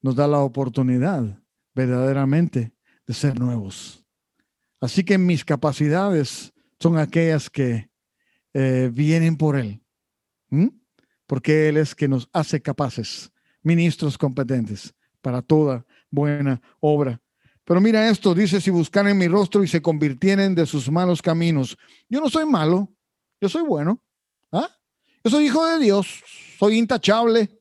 nos 0.02 0.16
da 0.16 0.28
la 0.28 0.40
oportunidad 0.40 1.42
verdaderamente 1.74 2.74
de 3.06 3.14
ser 3.14 3.40
nuevos. 3.40 4.04
Así 4.82 5.02
que 5.02 5.16
mis 5.16 5.42
capacidades 5.42 6.52
son 6.78 6.98
aquellas 6.98 7.48
que 7.48 7.88
eh, 8.52 8.90
vienen 8.92 9.38
por 9.38 9.56
Él, 9.56 9.80
porque 11.26 11.70
Él 11.70 11.78
es 11.78 11.94
que 11.94 12.06
nos 12.06 12.28
hace 12.34 12.60
capaces, 12.60 13.32
ministros 13.62 14.18
competentes 14.18 14.94
para 15.22 15.40
toda 15.40 15.86
buena 16.10 16.60
obra. 16.80 17.18
Pero 17.64 17.80
mira 17.80 18.10
esto, 18.10 18.34
dice, 18.34 18.60
si 18.60 18.70
buscan 18.70 19.08
en 19.08 19.16
mi 19.16 19.26
rostro 19.26 19.64
y 19.64 19.68
se 19.68 19.80
convirtieren 19.80 20.54
de 20.54 20.66
sus 20.66 20.90
malos 20.90 21.22
caminos. 21.22 21.78
Yo 22.10 22.20
no 22.20 22.28
soy 22.28 22.44
malo, 22.44 22.92
yo 23.40 23.48
soy 23.48 23.62
bueno. 23.62 24.02
¿Ah? 24.52 24.68
Yo 25.24 25.30
soy 25.30 25.46
hijo 25.46 25.64
de 25.64 25.78
Dios, 25.78 26.22
soy 26.58 26.78
intachable. 26.78 27.58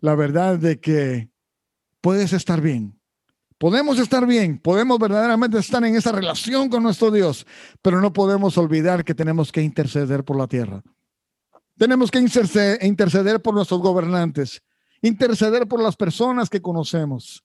La 0.00 0.14
verdad 0.14 0.58
de 0.58 0.80
que 0.80 1.30
puedes 2.00 2.32
estar 2.32 2.60
bien, 2.60 3.00
Podemos 3.64 3.98
estar 3.98 4.26
bien, 4.26 4.58
podemos 4.58 4.98
verdaderamente 4.98 5.58
estar 5.58 5.82
en 5.84 5.94
esa 5.94 6.12
relación 6.12 6.68
con 6.68 6.82
nuestro 6.82 7.10
Dios, 7.10 7.46
pero 7.80 8.00
no 8.00 8.12
podemos 8.12 8.58
olvidar 8.58 9.04
que 9.04 9.14
tenemos 9.14 9.52
que 9.52 9.62
interceder 9.62 10.24
por 10.24 10.36
la 10.36 10.48
tierra. 10.48 10.82
Tenemos 11.78 12.10
que 12.10 12.18
interceder 12.18 13.40
por 13.40 13.54
nuestros 13.54 13.80
gobernantes, 13.80 14.60
interceder 15.02 15.66
por 15.66 15.82
las 15.82 15.96
personas 15.96 16.50
que 16.50 16.60
conocemos. 16.60 17.44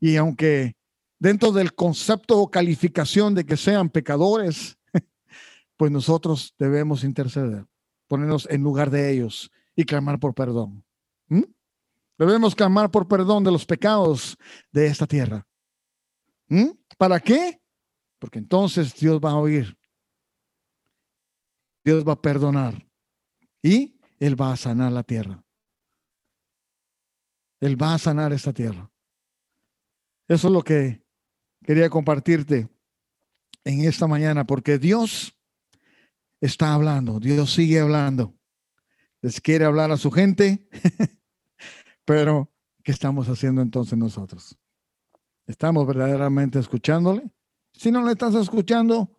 Y 0.00 0.16
aunque 0.16 0.74
dentro 1.18 1.52
del 1.52 1.74
concepto 1.74 2.38
o 2.38 2.50
calificación 2.50 3.34
de 3.34 3.44
que 3.44 3.56
sean 3.56 3.88
pecadores, 3.88 4.78
pues 5.76 5.92
nosotros 5.92 6.54
debemos 6.58 7.04
interceder, 7.04 7.66
ponernos 8.12 8.46
en 8.50 8.62
lugar 8.62 8.90
de 8.90 9.10
ellos 9.10 9.50
y 9.74 9.86
clamar 9.86 10.20
por 10.20 10.34
perdón. 10.34 10.84
¿Mm? 11.28 11.44
Debemos 12.18 12.54
clamar 12.54 12.90
por 12.90 13.08
perdón 13.08 13.42
de 13.42 13.50
los 13.50 13.64
pecados 13.64 14.36
de 14.70 14.84
esta 14.84 15.06
tierra. 15.06 15.46
¿Mm? 16.46 16.72
¿Para 16.98 17.18
qué? 17.20 17.62
Porque 18.18 18.38
entonces 18.38 18.94
Dios 18.96 19.18
va 19.18 19.30
a 19.30 19.36
oír. 19.36 19.78
Dios 21.82 22.06
va 22.06 22.12
a 22.12 22.20
perdonar. 22.20 22.86
Y 23.62 23.98
Él 24.18 24.38
va 24.38 24.52
a 24.52 24.58
sanar 24.58 24.92
la 24.92 25.04
tierra. 25.04 25.42
Él 27.60 27.80
va 27.80 27.94
a 27.94 27.98
sanar 27.98 28.34
esta 28.34 28.52
tierra. 28.52 28.92
Eso 30.28 30.48
es 30.48 30.52
lo 30.52 30.62
que 30.62 31.02
quería 31.64 31.88
compartirte 31.88 32.68
en 33.64 33.84
esta 33.86 34.06
mañana, 34.06 34.44
porque 34.44 34.76
Dios 34.76 35.34
está 36.46 36.74
hablando, 36.74 37.20
Dios 37.20 37.52
sigue 37.52 37.80
hablando. 37.80 38.34
Les 39.20 39.40
quiere 39.40 39.64
hablar 39.64 39.92
a 39.92 39.96
su 39.96 40.10
gente, 40.10 40.68
pero 42.04 42.52
¿qué 42.82 42.90
estamos 42.90 43.28
haciendo 43.28 43.62
entonces 43.62 43.96
nosotros? 43.96 44.58
¿Estamos 45.46 45.86
verdaderamente 45.86 46.58
escuchándole? 46.58 47.30
Si 47.72 47.90
no 47.90 48.04
le 48.04 48.12
estás 48.12 48.34
escuchando, 48.34 49.16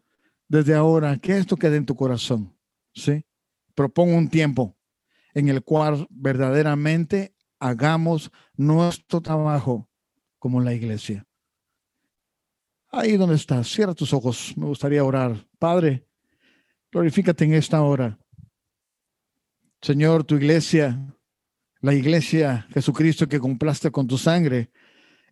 desde 0.47 0.75
ahora, 0.75 1.17
que 1.17 1.37
esto 1.37 1.55
quede 1.55 1.77
en 1.77 1.85
tu 1.85 1.95
corazón. 1.95 2.55
¿Sí? 2.93 3.25
Propongo 3.73 4.15
un 4.15 4.29
tiempo 4.29 4.77
en 5.33 5.49
el 5.49 5.63
cual 5.63 6.05
verdaderamente 6.09 7.35
hagamos 7.59 8.31
nuestro 8.55 9.21
trabajo 9.21 9.89
como 10.37 10.61
la 10.61 10.73
iglesia. 10.73 11.25
Ahí 12.91 13.17
donde 13.17 13.35
estás, 13.35 13.67
cierra 13.67 13.95
tus 13.95 14.13
ojos. 14.13 14.53
Me 14.55 14.65
gustaría 14.65 15.03
orar. 15.03 15.47
Padre, 15.57 16.05
glorifícate 16.93 17.43
en 17.43 17.55
esta 17.55 17.81
hora. 17.81 18.19
Señor, 19.81 20.23
tu 20.23 20.35
iglesia, 20.35 20.97
la 21.81 21.93
iglesia 21.93 22.67
Jesucristo 22.71 23.27
que 23.27 23.39
complaste 23.39 23.91
con 23.91 24.07
tu 24.07 24.17
sangre, 24.17 24.71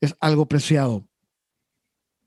es 0.01 0.15
algo 0.19 0.47
preciado. 0.47 1.07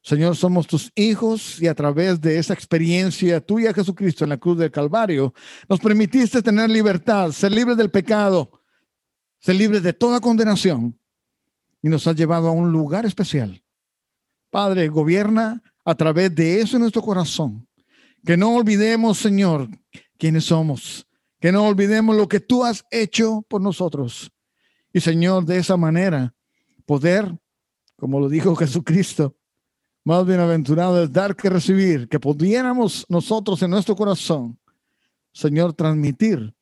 Señor, 0.03 0.37
somos 0.37 0.67
tus 0.67 0.93
hijos 0.95 1.61
y 1.61 1.67
a 1.67 1.75
través 1.75 2.21
de 2.21 2.39
esa 2.39 2.55
experiencia 2.55 3.41
tuya, 3.41 3.75
Jesucristo, 3.75 4.25
en 4.25 4.31
la 4.31 4.37
cruz 4.37 4.59
del 4.59 4.71
Calvario, 4.71 5.35
nos 5.69 5.81
permitiste 5.81 6.41
tener 6.43 6.71
libertad, 6.71 7.33
ser 7.33 7.53
libres 7.53 7.77
del 7.77 7.91
pecado, 7.91 8.63
ser 9.41 9.57
libres 9.57 9.83
de 9.83 9.95
toda 9.95 10.21
condenación 10.21 10.99
y 11.83 11.89
nos 11.89 12.07
has 12.07 12.15
llevado 12.15 12.49
a 12.49 12.53
un 12.53 12.71
lugar 12.71 13.05
especial. 13.05 13.63
Padre, 14.51 14.89
gobierna 14.89 15.63
a 15.85 15.95
través 15.95 16.35
de 16.35 16.61
eso 16.61 16.77
en 16.77 16.83
nuestro 16.83 17.03
corazón. 17.03 17.67
Que 18.25 18.37
no 18.37 18.55
olvidemos, 18.55 19.19
Señor, 19.19 19.69
quiénes 20.19 20.45
somos. 20.45 21.07
Que 21.41 21.53
no 21.53 21.67
olvidemos 21.67 22.17
lo 22.17 22.29
que 22.29 22.41
tú 22.41 22.65
has 22.65 22.85
hecho 22.91 23.45
por 23.49 23.61
nosotros. 23.61 24.33
Y, 24.93 25.01
Señor, 25.01 25.45
de 25.45 25.59
esa 25.59 25.77
manera, 25.77 26.35
poder 26.87 27.37
como 27.97 28.21
lo 28.21 28.29
dijo 28.29 28.55
Jesucristo, 28.57 29.37
más 30.05 30.27
bienaventurado 30.27 31.03
es 31.03 31.13
dar 31.13 31.35
que 31.35 31.49
recibir, 31.49 32.09
que 32.09 32.21
pudiéramos 32.21 33.07
nosotros 33.09 33.63
en 33.63 33.71
nuestro 33.71 33.97
corazón, 33.97 34.59
Señor, 35.33 35.73
transmitir, 35.73 36.55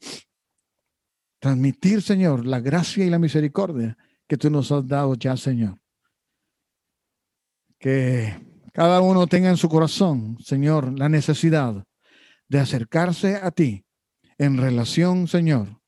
transmitir, 1.41 2.01
Señor, 2.01 2.47
la 2.47 2.61
gracia 2.61 3.05
y 3.05 3.11
la 3.11 3.19
misericordia 3.19 3.97
que 4.29 4.37
tú 4.37 4.49
nos 4.49 4.71
has 4.71 4.87
dado 4.87 5.15
ya, 5.15 5.37
Señor. 5.37 5.77
Que 7.79 8.52
cada 8.73 9.03
uno 9.03 9.27
tenga 9.27 9.51
en 9.51 9.57
su 9.57 9.69
corazón, 9.69 10.39
Señor, 10.41 10.99
la 10.99 11.09
necesidad 11.09 11.85
de 12.49 12.59
acercarse 12.59 13.37
a 13.37 13.51
ti 13.51 13.85
en 14.39 14.57
relación, 14.57 15.29
Señor, 15.29 15.81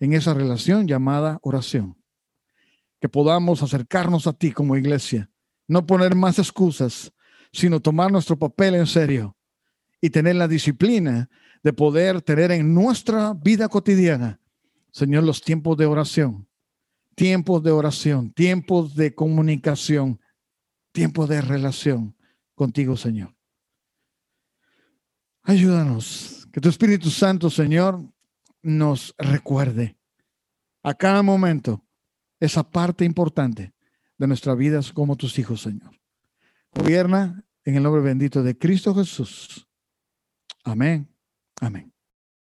en 0.00 0.14
esa 0.14 0.34
relación 0.34 0.86
llamada 0.86 1.38
oración. 1.42 1.96
Que 3.00 3.08
podamos 3.08 3.62
acercarnos 3.62 4.26
a 4.26 4.32
ti 4.32 4.50
como 4.50 4.76
iglesia, 4.76 5.30
no 5.68 5.86
poner 5.86 6.14
más 6.14 6.38
excusas, 6.38 7.12
sino 7.52 7.80
tomar 7.80 8.10
nuestro 8.10 8.38
papel 8.38 8.74
en 8.74 8.86
serio 8.86 9.36
y 10.00 10.10
tener 10.10 10.36
la 10.36 10.48
disciplina 10.48 11.28
de 11.62 11.72
poder 11.72 12.22
tener 12.22 12.50
en 12.50 12.74
nuestra 12.74 13.34
vida 13.34 13.68
cotidiana, 13.68 14.40
Señor, 14.90 15.24
los 15.24 15.42
tiempos 15.42 15.76
de 15.76 15.84
oración, 15.84 16.48
tiempos 17.14 17.62
de 17.62 17.72
oración, 17.72 18.32
tiempos 18.32 18.94
de 18.94 19.14
comunicación, 19.14 20.20
tiempos 20.96 21.28
de 21.28 21.42
relación 21.42 22.16
contigo, 22.54 22.96
Señor. 22.96 23.36
Ayúdanos, 25.42 26.48
que 26.50 26.58
tu 26.58 26.70
Espíritu 26.70 27.10
Santo, 27.10 27.50
Señor, 27.50 28.02
nos 28.62 29.14
recuerde 29.18 29.98
a 30.82 30.94
cada 30.94 31.22
momento 31.22 31.84
esa 32.40 32.62
parte 32.62 33.04
importante 33.04 33.74
de 34.16 34.26
nuestra 34.26 34.54
vida 34.54 34.80
como 34.94 35.16
tus 35.16 35.38
hijos, 35.38 35.60
Señor. 35.60 36.00
Gobierna 36.72 37.44
en 37.64 37.76
el 37.76 37.82
nombre 37.82 38.00
bendito 38.00 38.42
de 38.42 38.56
Cristo 38.56 38.94
Jesús. 38.94 39.68
Amén. 40.64 41.14
Amén. 41.60 41.95